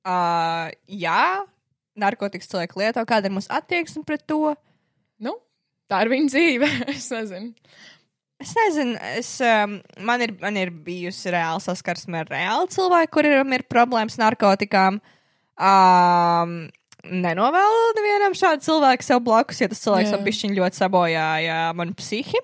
[0.04, 1.24] Uh, jā,
[2.00, 4.54] narkotikas cilvēki lieto, kāda ir mūsu attieksme pret to.
[5.24, 5.38] Nu,
[5.92, 6.70] tā ir viņa dzīve.
[6.96, 7.54] es nezinu.
[8.44, 13.56] Es nezinu, es, um, man, ir, man ir bijusi reāla saskarsme ar reālu cilvēku, kuriem
[13.56, 14.98] ir problēmas ar narkotikām.
[15.54, 16.58] Um,
[17.08, 22.42] nenovēlu nevienam šādu cilvēku sev blakus, ja tas cilvēks man pišķiņ ļoti sabojāja manu psihi.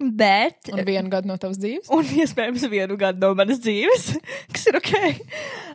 [0.00, 0.68] Bet.
[0.72, 1.88] Un vienu gadu no tavas dzīves.
[1.92, 4.06] Un iespējams vienu gadu no manas dzīves,
[4.52, 4.92] kas ir ok.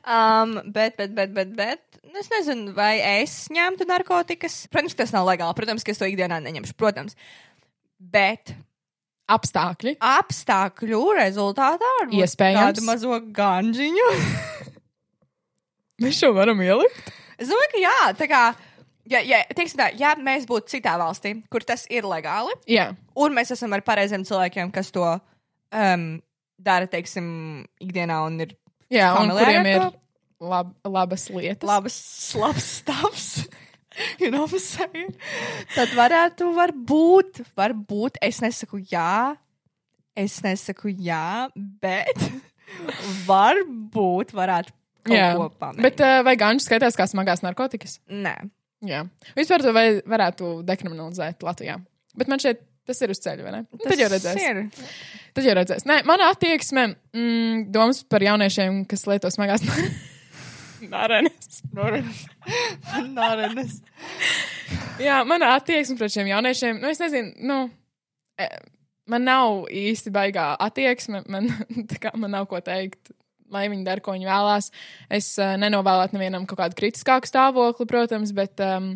[0.02, 4.64] Um, bet, bet, bet, bet, bet, nu, es nezinu, vai es ņemtu narkotikas.
[4.74, 5.58] Protams, tas nav legāli.
[5.58, 6.78] Protams, ka es to ikdienā neņemšu.
[6.78, 7.18] Protams.
[8.02, 8.54] Bet
[9.32, 9.96] Apstākļi.
[10.06, 12.62] apstākļu rezultātā ar Iespējams.
[12.62, 14.10] tādu mazo ganžiņu.
[16.04, 17.12] Mēs šo varam ielikt.
[17.40, 18.42] es domāju, ka jā, tā kā.
[19.10, 22.88] Ja, ja, teiksim tā, ja mēs būtu citā valstī, kur tas ir legāli, Jā,
[23.22, 26.06] un mēs esam ar pareiziem cilvēkiem, kas to um,
[26.58, 27.28] dara, teiksim,
[27.86, 28.56] ikdienā un ir
[28.90, 30.02] jā un Familiāri kuriem ar ir to?
[30.50, 31.68] lab, labas lietas.
[31.70, 32.00] labs,
[32.42, 33.28] labs stāvs.
[34.22, 34.48] You know?
[35.76, 39.36] Tad varētu, varbūt, varbūt, es nesaku jā,
[40.16, 42.20] es nesaku jā, bet
[43.30, 44.76] varbūt varētu
[45.06, 45.86] kaut Jā, ko pamēģināt.
[45.86, 48.00] Bet uh, vai ganšs skaitās kā smagās narkotikas?
[48.10, 48.36] Nē,
[48.86, 49.04] Jā.
[49.38, 51.78] Vispār to varētu dekriminalizēt Latvijā.
[52.18, 53.62] Bet man šeit tas ir uz ceļa, vai ne?
[53.72, 54.42] Nu, Tad jau redzēs.
[54.44, 54.60] Ir.
[55.36, 55.88] Tad jau redzēs.
[55.90, 60.12] Nē, mana attieksme, mm, domas par jauniešiem, kas lieto smagās narkotikas.
[60.92, 61.60] Nārenes.
[65.06, 67.58] Jā, mana attieksme pret šiem jauniešiem, nu, es nezinu, nu,
[68.42, 68.48] e,
[69.12, 71.50] man nav īsti baigā attieksme, man,
[71.92, 73.14] tā kā man nav ko teikt.
[73.54, 74.72] Lai viņi dara, ko viņi vēlās.
[75.14, 78.58] Es uh, nenovēlētu nevienam kaut kādu kritiskāku stāvokli, protams, bet.
[78.66, 78.96] Um,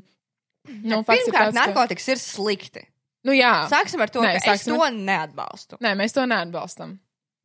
[0.65, 2.81] nu, Pirmkārt, tāds, ka- narkotikas ir slikti.
[3.29, 5.77] Nu, jā, Sāksim ar to, Nē, ka sāksim es to neatbalstu.
[5.85, 6.95] nē, mēs to neatbalstam.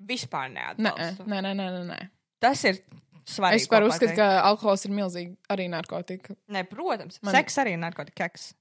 [0.09, 1.26] Vispār neatbalstu.
[1.28, 1.68] nē, nē, nē.
[1.76, 2.01] nē, nē.
[2.42, 2.80] Tas ir
[3.29, 3.61] svarīgi.
[3.61, 6.37] Es vispār uzskatu, ka alkohols ir milzīgi arī narkotika.
[6.53, 7.20] Nē, protams.
[7.22, 7.35] Man-.
[7.37, 8.53] Seks arī ir narkotikas.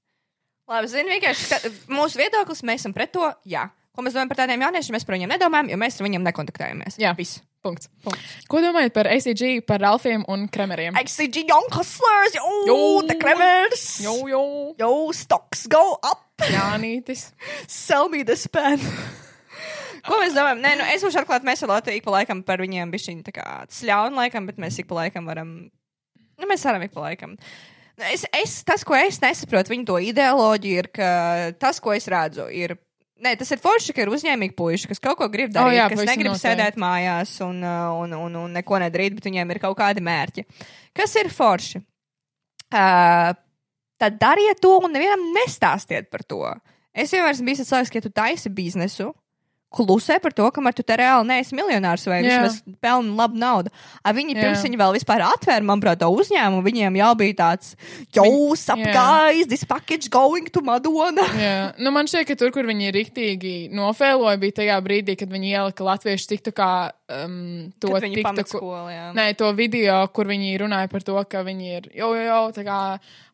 [0.70, 3.26] Labi, zini, vienkārši mūsu viedoklis, mēs esam pret to.
[3.44, 3.66] Jā.
[3.94, 6.96] Ko mēs domājam par tādiem jauniešiem, mēs par viņiem nedomājam, jo mēs ar viņiem nekontaktējamies.
[7.02, 7.12] Jā.
[7.18, 7.42] viss.
[7.64, 7.88] Punkts.
[8.04, 8.32] Punkts.
[8.52, 10.98] Ko domājat par ACG, par Ralfiem un Kremeriem?
[11.00, 12.76] XCG Young Hustlers, Jo.
[13.08, 13.84] the Kremers.
[14.04, 14.42] Jo, jo,
[14.76, 16.26] Yo, stocks go up.
[16.44, 17.30] Jānītis.
[17.66, 18.80] Sell me this pen.
[20.04, 20.60] Ko mēs domājam?
[20.64, 21.46] Nē, nu, es būšu atklāta.
[21.48, 24.80] Mēs ar Latviju ik pa laikam par viņiem bišķiņi tā kā sļauni laikam, bet mēs
[24.82, 25.54] ik pa laikam varam.
[26.34, 27.38] Nu, mēs varam ik pa laikam.
[27.38, 27.54] Nu,
[27.94, 31.08] Es, es, tas, ko es nesaprotu, viņu to ideoloģiju, ir, ka
[31.62, 32.74] tas, ko es redzu, ir.
[33.22, 35.92] Nē, tas ir forši, ka ir uzņēmīgi puiši, kas kaut ko grib darīt, jā, oh,
[35.92, 36.48] kas pavisam negrib noteikti.
[36.48, 40.42] sēdēt mājās un, un, un, un neko nedarīt, bet viņiem ir kaut kādi mērķi.
[40.98, 41.78] Kas ir forši?
[42.74, 43.30] Uh,
[44.02, 46.42] tad dariet to un nevienam nestāstiet par to.
[46.90, 49.12] Es vienmēr esmu bijis cilvēks, ka ja tu taisi biznesu.
[49.74, 52.38] Klusē par to, kamēr tu te reāli neesi miljonārs vai Jā.
[52.44, 53.72] vismaz pelni labu naudu.
[54.06, 54.44] A viņi Jā.
[54.44, 57.74] pirms viņi vēl vispār atvēra, manuprāt, to uzņēmumu, viņiem jau bija tāds,
[58.84, 58.92] jā.
[58.94, 61.26] guys, this package going to Madonna.
[61.44, 65.54] Jā, nu man šķiet, ka tur, kur viņi riktīgi nofēloja, bija tajā brīdī, kad viņi
[65.56, 66.70] ielika latviešu tiktu kā
[67.10, 67.92] um, to
[68.94, 69.06] jā.
[69.16, 72.66] Nē, to video, kur viņi runāja par to, ka viņi ir jau, jau, jau tā
[72.66, 72.80] kā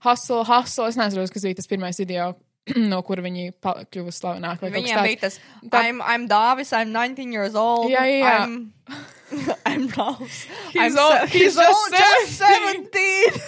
[0.07, 0.89] hustle, hustle.
[0.91, 2.33] Es nezinu, kas bija tas pirmais video,
[2.93, 4.71] no kur viņi kļuva slavenāki.
[4.75, 5.09] Viņiem tāds.
[5.09, 7.91] bija tas, Tā- I'm, I'm Dāvis, I'm 19 years old.
[7.91, 8.35] Jā, jā.
[8.45, 8.73] I'm,
[9.71, 10.45] I'm Ralphs.
[10.75, 13.41] He's I'm all- se- he's he's all just just 17.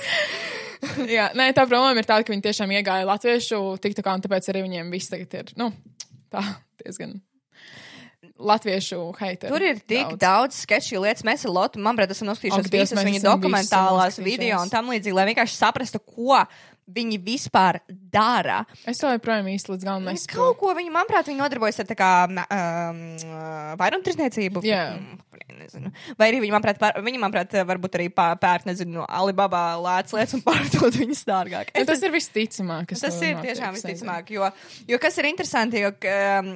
[0.83, 1.11] 17.
[1.13, 4.65] Jā, nē, tā problēma ir tāda, ka viņi tiešām iegāja latviešu TikTokā, un tāpēc arī
[4.67, 5.71] viņiem viss tagad ir, nu,
[6.33, 6.43] tā
[6.83, 7.21] diezgan
[8.43, 9.53] latviešu haiteri.
[9.53, 11.23] Tur ir tik daudz, daudz sketču lietas.
[11.27, 15.59] Mēs ar Lotu, manuprāt, esam noskatījušies visas viņa dokumentālās video un tam līdzīgi, lai vienkārši
[15.59, 16.41] saprastu, ko
[16.95, 18.63] viņi vispār dara.
[18.89, 20.39] Es to joprojām īsti līdz galam nesaprotu.
[20.39, 23.03] Kaut ko viņi, manuprāt, viņi nodarbojas ar kā um,
[23.81, 24.65] vairumtirdzniecību.
[24.67, 24.85] Jā.
[24.99, 25.21] Mm,
[25.63, 25.93] nezinu.
[26.19, 30.37] Vai arī viņi, manuprāt, pār, viņi, manuprāt, varbūt arī pērk, nezinu, no Alibaba lētas lietas
[30.39, 31.73] un pārdod viņas dārgāk.
[31.77, 32.95] Nu, tas ir visticamāk.
[32.95, 34.51] Tas ir tiešām es visticamāk, jo,
[34.91, 36.55] jo kas ir interesanti, jo, um,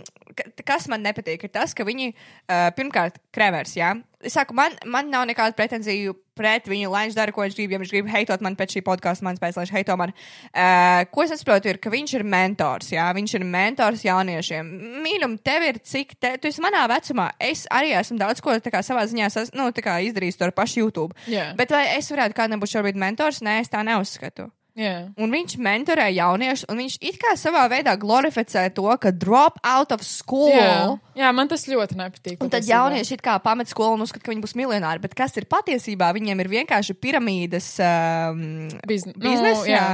[0.66, 3.94] kas man nepatīk, ir tas, ka viņi, uh, pirmkārt, kremers, jā.
[4.26, 7.72] Es saku, man, man nav nekāda pretenziju pret viņu, lai viņš dara, ko viņš grib.
[7.72, 10.12] Ja viņš grib heitot man pēc šī podkāsta, man lai viņš heito man.
[10.50, 14.72] Uh, ko es saprotu, ir, ka viņš ir mentors, jā, viņš ir mentors jauniešiem.
[15.04, 17.30] Mīļum, tev ir cik, te, tu esi manā vecumā.
[17.38, 21.16] Es arī esmu daudz ko kā savā ziņā sas, nu, izdarījis to ar pašu YouTube.
[21.30, 21.52] Jā.
[21.56, 23.44] Bet vai es varētu kādam būt šobrīd mentors?
[23.44, 24.50] Nē, es tā neuzskatu.
[24.76, 25.08] Jā.
[25.16, 29.94] Un viņš mentorē jauniešus, un viņš it kā savā veidā glorificē to, ka drop out
[29.96, 30.50] of school.
[30.52, 30.98] Jā.
[31.16, 32.36] Jā, man tas ļoti nepatīk.
[32.44, 35.00] Un tad jaunieši it kā pamet skolu un uzskata, ka viņi būs miljonāri.
[35.00, 36.10] Bet kas ir patiesībā?
[36.16, 39.64] Viņiem ir vienkārši piramīdas um, Bizn- biznesa.
[39.64, 39.86] nu, jā.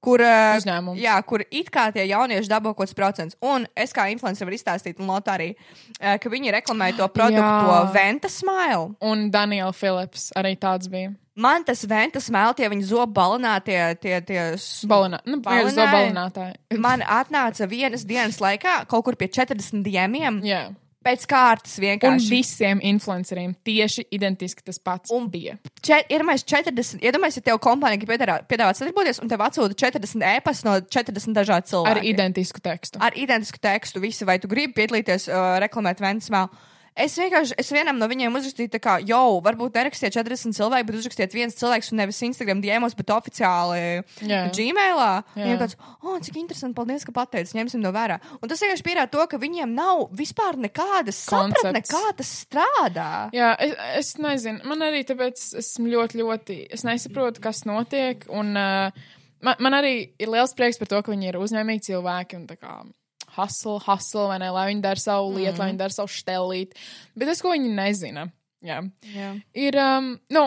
[0.00, 0.56] Kur, uh,
[0.96, 3.36] jā, kur it kā tie jaunieši dabū kaut kāds procents.
[3.44, 5.50] Un es kā influencer varu izstāstīt, un Lotā arī,
[6.00, 7.64] uh, ka viņi reklamē to produktu, Jā.
[7.64, 8.94] to Venta Smile.
[9.04, 11.12] Un Daniela Philips arī tāds bija.
[11.40, 14.42] Man tas Venta Smile, tie viņa zobu balinātie, tie, tie
[14.90, 15.72] Balinā, nu, Balināja?
[15.78, 16.54] zobalinātāji.
[16.84, 20.42] man atnāca vienas dienas laikā kaut kur pie 40 diemiem.
[20.44, 20.68] Jā.
[21.00, 22.26] Pēc kārtas Un vienkārši.
[22.28, 25.54] visiem influenceriem tieši identiski tas pats Un bija.
[25.80, 27.00] Čet, iedomājieties, 40.
[27.00, 31.72] Iedomājieties, ja tev kompānija piedāvā, piedāvā sadarboties, un tev atsūta 40 ēpas no 40 dažādu
[31.72, 31.94] cilvēku.
[31.94, 33.00] Ar identisku tekstu.
[33.00, 34.02] ar identisku tekstu.
[34.04, 36.52] Visi, vai tu gribi piedalīties, uh, reklamēt Ventsmēlu.
[36.98, 41.36] Es vienkārši, es vienam no viņiem uzrakstīju, kā, jo, varbūt nerakstiet 40 cilvēku, bet uzrakstiet
[41.36, 44.42] viens cilvēks, un nevis Instagram diemos, bet oficiāli Jā.
[44.50, 45.10] Gmailā.
[45.36, 45.44] Jā.
[45.44, 48.18] Viņam tāds, oh, cik interesanti, paldies, ka pateici, ņemsim to vērā.
[48.40, 51.94] Un tas vienkārši pierāda to, ka viņiem nav vispār nekādas sapratne, Koncepts.
[51.94, 53.08] kā tas strādā.
[53.36, 54.64] Jā, es, es nezinu.
[54.68, 56.60] Man arī tāpēc esmu ļoti, ļoti.
[56.74, 58.26] Es nesaprotu, kas notiek.
[58.34, 59.10] Un, uh,
[59.46, 62.58] man, man arī ir liels prieks par to, ka viņi ir uzņēmīgi cilvēki un tā
[62.60, 62.80] kā
[63.36, 65.60] hustle, hustle, vai ne, lai viņi dara savu lietu, mm.
[65.62, 66.74] lai viņi dara savu štelīt.
[67.14, 68.26] Bet tas, ko viņi nezina,
[68.64, 68.80] jā,
[69.14, 69.30] Jā.
[69.58, 70.44] ir, um, nu,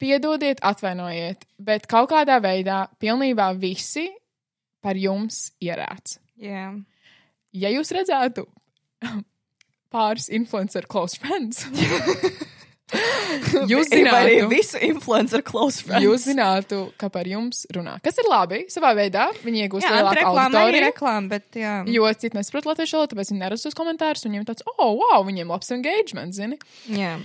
[0.00, 4.08] piedodiet, atvainojiet, bet kaut kādā veidā pilnībā visi
[4.80, 6.18] par jums ierāds.
[6.40, 6.70] Jā.
[7.52, 8.46] Ja jūs redzētu
[9.92, 11.66] pāris influencer close friends,
[13.70, 16.04] jūs zinātu, visu influencer close friends.
[16.04, 17.98] jūs zinātu, ka par jums runā.
[18.04, 20.86] Kas ir labi savā veidā, viņi iegūst lielāku auditoriju.
[20.88, 21.76] reklāma, bet jā.
[21.90, 25.22] Jo citi nesaprot latviešu valodu, tāpēc viņi neras uz komentārus, un viņiem tāds, oh, wow,
[25.26, 26.58] viņiem labs engagement, zini.
[26.90, 27.16] jā.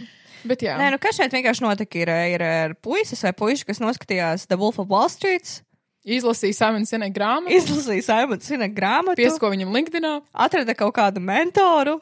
[0.45, 3.79] Bet jā, Nē, nu kas šeit vienkārši notika, ir, ir, ir puisis vai puiši, kas
[3.81, 5.63] noskatījās The Wolf of Wall Street,
[6.05, 10.19] izlasīja Simon Sinek grāmatu, izlasīja Simons Sinek grāmatu, piesko viņam LinkedInā.
[10.45, 11.97] atrada kaut kādu mentoru,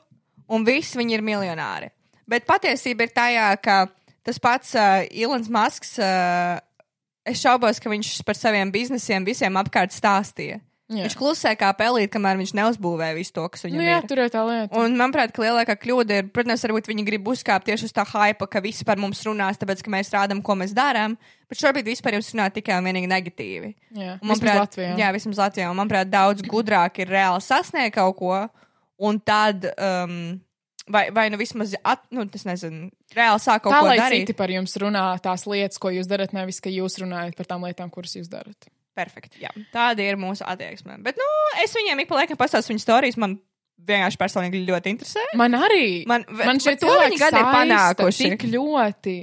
[0.52, 1.94] un visi viņi ir miljonāri.
[2.30, 3.80] Bet patiesība ir tajā, ka
[4.24, 6.60] tas pats uh, Ilons Masks, uh,
[7.28, 10.62] es šaubos, ka viņš par saviem biznesiem visiem apkārt stāstīja.
[10.94, 11.06] Jā.
[11.08, 14.08] Viņš klusē kā pelīt, kamēr viņš neuzbūvēja visu to, kas viņam Nu jā, ir.
[14.12, 14.76] tur ir tā lieta.
[14.78, 18.46] Un, manuprāt, ka lielākā kļūda ir, protams, varbūt viņi grib uzkāpt tieši uz tā hypa,
[18.52, 21.16] ka visi par mums runās, tāpēc, ka mēs rādām, ko mēs darām.
[21.50, 23.72] Bet šobrīd vispār jums runā tikai un vienīgi negatīvi.
[23.96, 24.92] Jā, Un, vismaz Latvijā.
[25.00, 25.72] jā, vismaz Latvijā.
[25.72, 28.36] Un, manuprāt, daudz gudrāk ir reāli sasniegt kaut ko,
[29.08, 30.20] un tad, um,
[30.88, 34.28] vai, vai nu vismaz, at, nu, tas nezinu, reāli sāk kaut Tā, ko lai darīt.
[34.28, 37.64] citi par jums runā tās lietas, ko jūs darat, nevis ka jūs runājat par tām
[37.68, 38.70] lietām, kuras jūs darat.
[38.94, 39.40] Perfekti.
[39.42, 39.50] Jā.
[39.74, 41.00] Tāda ir mūsu attieksme.
[41.02, 41.30] Bet, nu,
[41.64, 43.18] es viņiem ik pa laikam pastāstu viņu stāstus.
[43.18, 43.40] Man
[43.84, 45.24] vienkārši personīgi ļoti interesē.
[45.36, 46.06] Man arī.
[46.06, 48.30] Man- man šie cilvēki gadi ir panākuši.
[48.36, 49.16] Tik ļoti.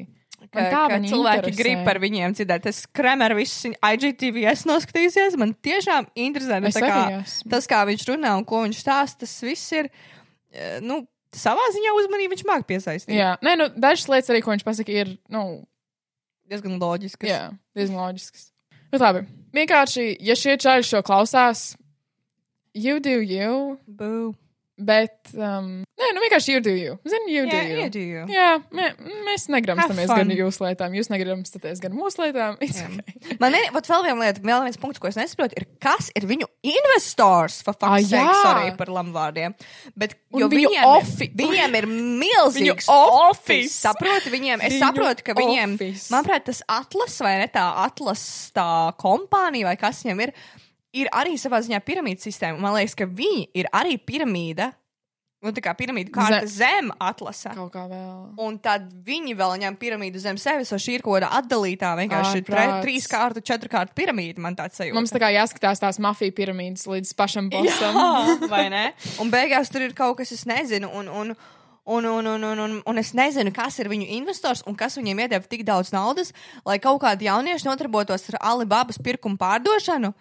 [0.50, 1.62] Ka, tā ka cilvēki interesē.
[1.62, 2.66] grib par viņiem dzirdēt.
[2.66, 5.36] Es kremēru visu IGTV noskatījusies.
[5.38, 9.22] Man tiešām interesē nu, tā kā, tas, kā viņš runā un ko viņš stāsta.
[9.22, 9.90] Tas viss ir,
[10.50, 11.06] eh, nu,
[11.36, 13.14] savā ziņā uzmanību viņš māk piesaistīt.
[13.16, 15.44] Jā, nē, nu, dažas lietas arī, ko viņš pasaka, ir, nu,
[16.50, 17.28] Diezgan loģiski.
[17.30, 18.48] jā, diezgan loģiskas.
[18.90, 19.20] Bet labi,
[19.54, 21.76] vienkārši, ja šie čaļi šo klausās,
[22.74, 24.32] you do you, Boo.
[24.80, 25.66] Bet, um,
[26.00, 26.94] nē, nu, vienkārši you do you.
[27.08, 27.82] Zini, you do Jā, you.
[27.86, 28.22] iedīju.
[28.32, 28.86] Jā, mē,
[29.26, 32.56] mēs negramstamies gan jūsu lietām, jūs negramstaties gan mūsu lietām.
[32.60, 33.36] Okay.
[33.42, 36.48] Man ir vēl viena lieta, vēl viens punkts, ko es nesaprotu, ir kas ir viņu
[36.64, 38.24] investors, for Ah, jā.
[38.42, 39.54] sorry par lamvārdiem.
[39.96, 40.88] Bet, viņu viņiem,
[41.24, 41.86] ir, viņiem ir
[42.24, 43.76] milzīgs office.
[43.80, 46.08] Saproti, viņiem, es Viņu saprotu, ka viņiem, office.
[46.12, 48.24] manuprāt, tas atlas vai ne tā atlas
[48.56, 48.66] tā
[49.00, 50.34] kompānija vai kas viņam ir,
[50.96, 52.60] ir arī savā ziņā piramīdas sistēma.
[52.62, 54.70] Man liekas, ka viņi ir arī piramīda,
[55.40, 57.54] nu tā kā piramīda kārta zem atlasa.
[57.56, 58.24] Kaut kā vēl.
[58.44, 62.42] Un tad viņi vēl ņem piramīdu zem sevis, jo šī ir kaut kāda atdalītā, vienkārši
[62.48, 64.42] tre, trīs kārtu, četru kārtu piramīda.
[64.42, 64.98] Man tāds sajūta.
[64.98, 67.96] Mums tā kā jāskatās tās mafija piramīdas līdz pašam bosam.
[67.96, 68.84] Jā, vai ne?
[69.22, 70.92] Un beigās tur ir kaut kas, es nezinu.
[71.00, 71.34] Un, un,
[71.90, 75.22] Un, un, un, un, un, un es nezinu, kas ir viņu investors un kas viņiem
[75.24, 76.28] iedeva tik daudz naudas,
[76.68, 80.12] lai kaut kādi jaunieši nodarbotos ar Alibabas pirkumu pārdošanu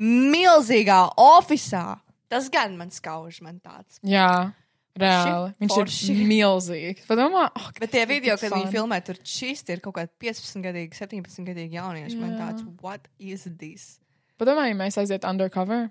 [0.00, 1.98] milzīgā oficiālā.
[2.30, 3.98] Tas gan man skauž, man tāds.
[4.06, 4.52] Jā.
[5.00, 5.52] Reāli.
[5.62, 6.08] Viņš Forši.
[6.12, 7.04] ir milzīgs.
[7.08, 10.98] Padomā, oh, Bet tie video, kad viņi filmē, tur šis ir kaut kādi 15 gadīgi,
[10.98, 12.18] 17 gadīgi jaunieši.
[12.20, 12.40] Man Jā.
[12.42, 13.98] tāds, what is this?
[14.40, 15.90] Padomā, ja mēs aiziet undercover.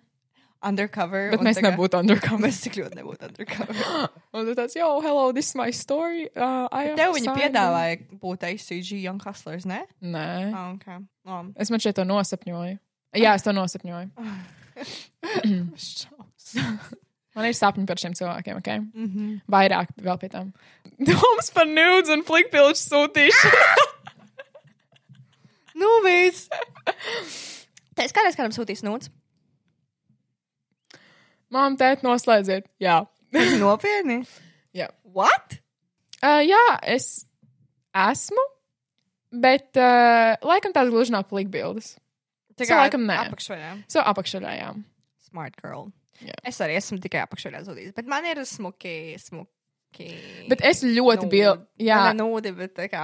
[0.62, 1.30] Undercover.
[1.32, 2.44] Bet mēs kā- nebūtu undercover.
[2.44, 4.10] Mēs tik ļoti nebūtu undercover.
[4.36, 6.28] Un tu tāds, yo, hello, this is my story.
[6.36, 6.68] Uh,
[7.00, 9.86] Tev viņi signed." piedāvāja būt ACG Young Hustlers, ne?
[10.04, 10.28] Nē.
[10.52, 11.00] Oh, okay.
[11.26, 12.78] um, Es man šeit to nosapņoju.
[13.18, 14.10] Jā, es to nosapņoju.
[17.38, 18.70] Man ir sapņi par šiem cilvēkiem, ok?
[18.82, 19.40] mm -hmm.
[19.48, 20.54] Vairāk vēl pie tam.
[21.00, 23.88] Doms par nudes un flikpilču sūtīšanu.
[25.80, 26.50] Nu, viss.
[27.96, 29.08] Tā es kādreiz kādam sūtīju nūts.
[31.50, 32.68] Mām, tēt, noslēdziet.
[32.84, 33.06] Jā.
[33.62, 34.26] Nopietni.
[34.80, 34.90] Jā.
[35.16, 35.58] What?
[36.20, 37.26] Uh, jā, es
[37.96, 38.44] esmu,
[39.32, 41.96] bet uh, laikam tās gluži nav flikbildes.
[42.60, 43.18] Tā So, laikam nē.
[43.28, 43.72] Apakšveļā.
[43.88, 44.74] So apakšaļā, jā.
[45.30, 45.88] Smart girl.
[46.20, 46.36] Jā.
[46.44, 47.94] Es arī esmu tikai apakšveļā zudījis.
[47.96, 49.48] Bet man ir smuki, smuki.
[50.52, 51.30] Bet es ļoti Nūdi.
[51.32, 51.54] biju.
[51.82, 53.04] Jā, Jā, nūdi, bet tā kā.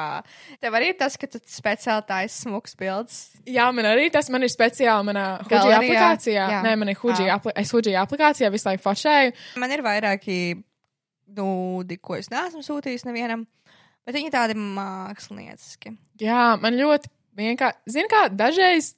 [0.62, 3.16] Tev arī ir tas, ka tu speciāli taisi smuks bildes.
[3.48, 5.80] jā, man arī tas man ir speciāli manā Galerijā?
[5.80, 6.46] aplikācijā.
[6.52, 6.60] Jā.
[6.62, 7.40] Nē, man ir Huģī, Ah.
[7.40, 9.34] apli es Huģī aplikācijā visu laiku fošēju.
[9.58, 10.64] Man ir vairāki
[11.34, 13.48] nūdi, ko es neesmu sūtījis nevienam.
[14.06, 15.96] Bet viņi tādi mākslinieciski.
[16.22, 18.94] Jā, man ļoti vienkārši, zini, kā dažreiz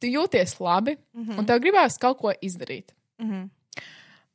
[0.00, 1.38] tu jūties labi, mm -hmm.
[1.38, 2.94] un tev gribās kaut ko izdarīt.
[3.18, 3.50] Mm -hmm.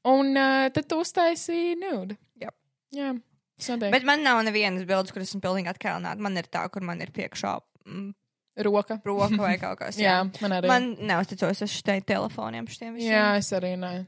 [0.04, 2.18] Un uh, tad tu uztaisīji nude.
[2.42, 2.56] Jep.
[2.96, 3.20] Jā,
[3.58, 3.92] tas.
[3.92, 6.18] Bet man nav nevienas bildes, kur esmu pilnīgi atkalnāta.
[6.18, 8.14] Man ir tā, kur man ir priekšā mm,
[8.56, 9.00] Roka.
[9.06, 10.68] roka vai kaut kas Jā, man arī.
[10.68, 13.14] Man neusticos uz šiem telefoniem, šiem visiem.
[13.14, 14.06] Jā, es arī nē.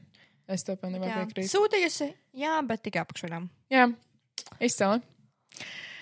[0.48, 1.22] Es to pilnībā jā.
[1.22, 1.48] piekrītu.
[1.48, 3.46] Sūtījusi, jā, bet tikai apakšveļām.
[3.72, 3.86] Jā,
[4.60, 5.00] izcili.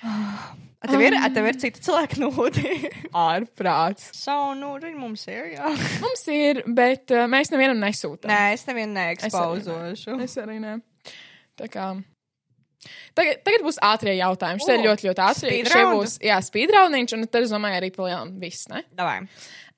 [0.02, 2.70] A tev ir, a tev ir citi cilvēki nūdi.
[3.28, 4.08] Ārprāts.
[4.18, 5.74] Savu nūdi mums ir, jā.
[6.02, 8.32] Mums ir, bet uh, mēs nevienam nesūtām.
[8.32, 10.16] Nē, es nevienu neekspozošu.
[10.24, 10.80] Es arī nē.
[11.60, 11.92] Tā kā.
[13.14, 14.62] Tagad, tagad būs ātrie jautājumi.
[14.62, 15.52] Šis ir ļoti, ļoti ātri.
[15.52, 15.98] speed Šie round?
[16.00, 18.82] būs, jā, speedrunniņš, un tad es domāju, arī palielinām viss, ne?
[18.98, 19.20] Davai.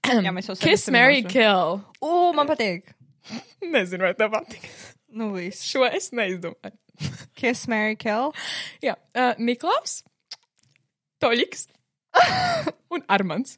[0.04, 1.82] Jā, mēs jau Kiss, Mary, kill.
[2.04, 2.88] U, man patīk.
[3.74, 4.64] Nezinu, vai tev patīk.
[5.14, 5.64] Nu, viss.
[5.68, 6.76] Šo es neizdomāju.
[7.36, 8.32] Kiss, Mary, kill.
[8.86, 10.02] Jā, uh, Niklaus,
[11.22, 11.66] Toļiks
[12.94, 13.56] un Armans.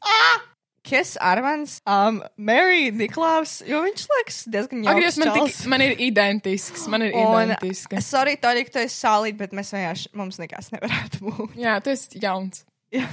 [0.87, 5.57] Kiss, Armans, um, Mary, Niklaus, jo viņš liekas diezgan jauks man, čals.
[5.57, 6.85] tik, man ir identisks.
[6.87, 7.99] Man ir Un- identiska.
[8.05, 11.57] Sorry, Toļik, tu esi solid, bet mēs vienkārši, mums nekas nevarētu būt.
[11.59, 12.63] Jā, tu esi jauns.
[12.95, 13.03] Jā.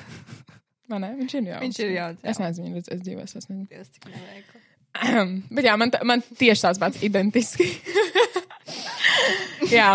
[0.87, 1.11] Man ne?
[1.19, 1.63] Viņš ir jauns.
[1.65, 2.23] Viņš ir jauns.
[2.23, 3.35] Es neesmu viņu redzējis dzīvēs.
[3.41, 3.67] Es nezinu.
[3.73, 4.63] Dievs, cik neveikli.
[5.59, 7.67] Bet jā, man, tā- man tieši tāds pats identiski.
[9.75, 9.91] jā.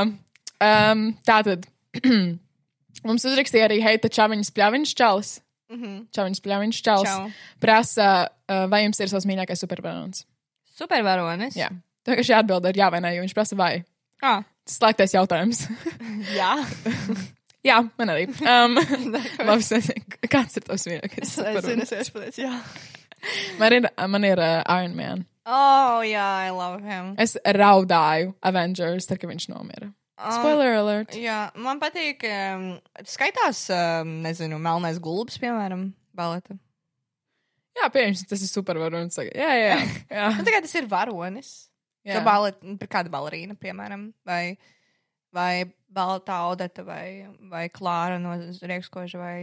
[0.60, 1.68] Um, tā tad.
[3.08, 5.30] Mums uzrakstīja arī Heita Čaviņas pļaviņš čalis.
[5.72, 5.95] Mhm.
[6.16, 7.10] Čaviņas pļaviņš čalis.
[7.12, 7.30] Čau.
[7.62, 10.24] Prasa, uh, vai jums ir savs mīļākais supervaronis?
[10.80, 11.56] Supervaronis.
[11.60, 11.70] Jā.
[12.08, 13.74] Tā kā šī atbilde ir jā vai nē, jo viņš prasa vai.
[14.24, 15.64] Ah, Tas slēgtais jautājums.
[16.39, 16.52] jā.
[17.70, 18.28] jā, man arī.
[18.43, 18.78] Um,
[19.50, 19.91] labi, es
[20.30, 21.84] kāds ir tavs mīļākais Es zinu, supervaronis?
[21.84, 22.54] es vienkārši pateicu, jā.
[23.60, 25.26] Man ir, man ir uh, Iron Man.
[25.50, 27.16] Oh, jā, I love him.
[27.20, 29.89] Es raudāju Avengers, tad, kad viņš nomira.
[30.20, 31.13] Um, Spoiler alert.
[31.15, 32.65] Jā, man patīk, um,
[33.07, 35.86] skaitās, um, nezinu, melnais gulbis, piemēram,
[36.17, 36.57] baleta.
[37.80, 39.15] Jā, pieņemsim, tas ir supervaronis.
[39.30, 39.78] Jā, jā,
[40.11, 40.26] jā.
[40.36, 41.53] Nu, tagad tas ir varonis.
[42.07, 42.20] jā.
[42.26, 42.59] Balet,
[42.91, 44.57] kāda balerīna, piemēram, vai,
[45.36, 45.51] vai
[45.88, 49.36] balta audeta, vai, vai klāra no riekskoža, vai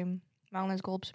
[0.53, 1.15] melnais gulbis.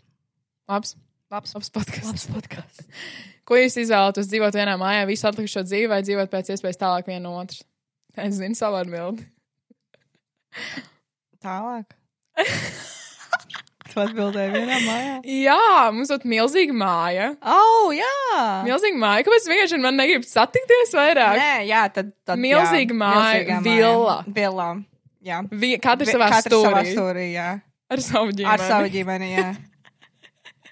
[0.72, 0.95] Labs.
[1.32, 2.07] Labs, Labs podkāsts.
[2.09, 2.88] labs podkāsts.
[3.47, 4.28] Ko jūs izvēlaties?
[4.32, 7.62] Dzīvot vienā mājā, visu atlikušo dzīvi, vai dzīvot pēc iespējas tālāk viena no otras?
[8.20, 9.24] Es zinu savu atbildi.
[11.41, 11.97] Tālāk.
[13.91, 15.16] Tu atbildēji vienā mājā.
[15.28, 15.58] Jā,
[15.91, 17.26] mums ir milzīga māja.
[17.43, 18.12] Oh, jā!
[18.64, 19.26] Milzīga māja.
[19.28, 21.36] Kāpēc vienkārši man negrib satikties vairāk?
[21.41, 22.14] Nē, jā, tad.
[22.24, 24.16] tad Milzīga jā, māja, villa.
[24.32, 24.70] Villa.
[25.28, 25.41] Jā.
[25.52, 26.86] Vi, katrs Vi- savā stūrī.
[26.95, 27.49] stūrī, jā.
[27.91, 28.54] Ar savu ģimeni.
[28.54, 29.49] Ar savu ģimeni, jā.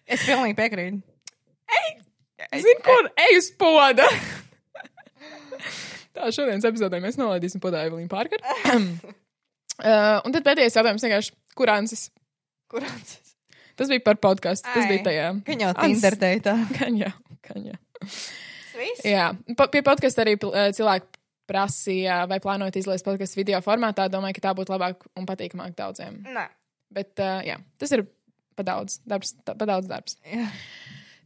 [0.08, 1.02] Es pilnīgi piekrītu.
[2.56, 4.08] Zini, kur ej uz poda?
[6.16, 8.80] Tā šodienas epizodē mēs nolaidīsim podā Evelīnu Pārkaru.
[9.84, 12.08] uh, un tad pēdējais jautājums vienkārši, kur Ansis?
[12.70, 13.16] Kurāns?
[13.80, 14.68] Tas bija par podkāstu.
[14.74, 15.28] Tas bija tajā.
[15.48, 16.54] Gan jau Tinder deitā.
[16.78, 17.12] Gan jau,
[17.48, 17.78] gan jau.
[19.08, 21.18] Jā, pa, pie podkāsta arī eh, cilvēki
[21.50, 24.06] prasīja, vai plānojat izlaist podkāstu video formātā.
[24.12, 26.20] Domāju, ka tā būtu labāk un patīkamāk daudziem.
[26.28, 26.46] Nē.
[26.94, 28.04] Bet, uh, jā, tas ir
[28.60, 29.34] pa daudz darbs.
[29.48, 30.18] tā- Pa daudz darbs.
[30.28, 30.46] Jā.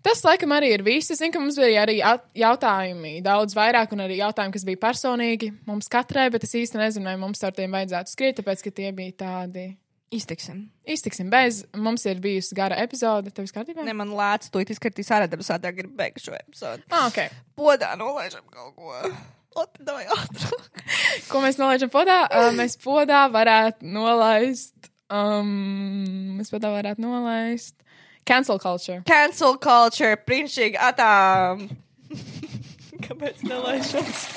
[0.04, 1.14] Tas, laikam, arī ir viss.
[1.14, 2.00] Es zinu, ka mums bija arī
[2.38, 7.08] jautājumi, daudz vairāk, un arī jautājumi, kas bija personīgi mums katrai, bet es īsti nezinu,
[7.08, 9.70] vai mums ar tiem vajadzētu skriet, tāpēc, ka tie bija tādi.
[10.14, 10.68] Iztiksim.
[10.86, 11.64] Iztiksim bez.
[11.74, 13.32] Mums ir bijusi gara epizode.
[13.34, 13.82] Tev viss kārtībā?
[13.88, 16.86] Ne, man lēts, tu izskatīs ārā, tad sādā gribu beigt šo episodu.
[16.94, 17.34] Ah, ok.
[17.58, 18.94] Podā nolaižam kaut ko.
[19.86, 20.84] Davai ātrāk.
[21.30, 22.24] Ko mēs nolaidām podā?
[22.30, 24.74] Uh, mēs podā varētu nolaist.
[25.14, 27.76] Um, mēs podā varētu nolaist.
[28.26, 29.02] Cancel culture.
[29.06, 31.68] Cancel culture, prinčīgi, atām.
[33.04, 34.28] Kāpēc nelaišos?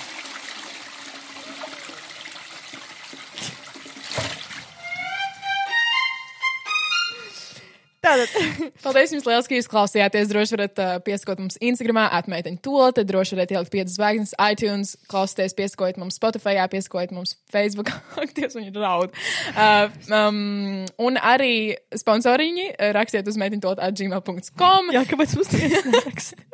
[8.06, 8.34] Tātad,
[8.84, 10.28] Paldies jums liels, ka jūs klausījāties.
[10.30, 14.92] Droši varat uh, pieskot mums Instagram, atmeitiņu to, tad droši varat ielikt 5 zvaigznes, iTunes,
[15.10, 17.90] klausīties, pieskot mums Spotify, pieskot mums Facebook,
[18.20, 18.30] un
[18.62, 19.16] ir raud.
[19.54, 24.94] Uh, um, un arī sponsoriņi rakstiet uz meitiņu to atgmail.com.
[24.94, 26.46] jā, kāpēc mums neraksta?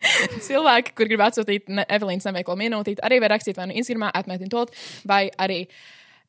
[0.46, 4.52] Cilvēki, kur grib atsūtīt ne, Evelīnas neveiklo minūtīti, arī var rakstīt vai nu Instagram, atmeitiņu
[4.52, 4.66] to,
[5.10, 5.64] vai arī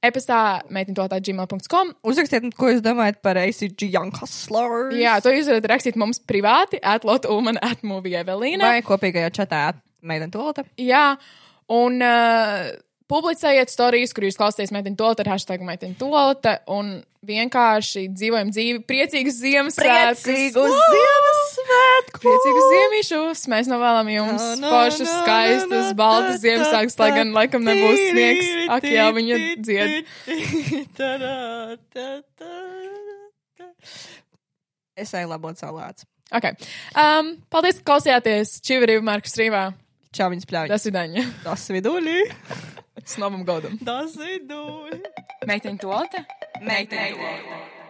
[0.05, 1.93] e-pastā atgmail.com.
[2.07, 4.95] Uzrakstiet, ko jūs domājat par ACG Young Hustlers.
[4.97, 8.73] Jā, to jūs varat rakstīt mums privāti, atlot Ulman, atmovie Evelīna.
[8.73, 9.63] Vai kopīgajā čatā
[10.01, 10.65] meitene tolta.
[10.81, 11.15] Jā,
[11.71, 12.71] un uh,
[13.11, 18.79] publicējiet stāstus, kur jūs klausāties meitiņu tolta ar hashtag meitiņu tolta, un vienkārši dzīvojam dzīvi,
[18.89, 20.23] priecīgus Ziemassvētkus!
[20.25, 22.21] Priecīgus Ziemassvētkus!
[22.23, 23.43] Priecīgus Ziemassvētkus!
[23.53, 28.49] Mēs novēlam jums foršas, skaistas, baltas ta, Ziemassvētkus, lai gan laikam nebūs sniegs.
[28.77, 29.91] Ak, jā, viņa dzied.
[35.01, 36.07] Es eju labot salāts.
[36.31, 36.55] Okay.
[36.95, 38.61] Um, paldies, ka klausījāties!
[38.63, 39.65] Čivarīva Markus Rīvā!
[40.15, 40.71] Čau, viņas pļauj.
[40.71, 41.25] Tas ir Daņa!
[41.45, 42.17] Tas viduļi.
[43.05, 43.77] S novam godam!
[43.85, 45.01] Tas viduļi.
[45.49, 46.25] Meiteņu tolta!
[46.61, 47.80] Meitene.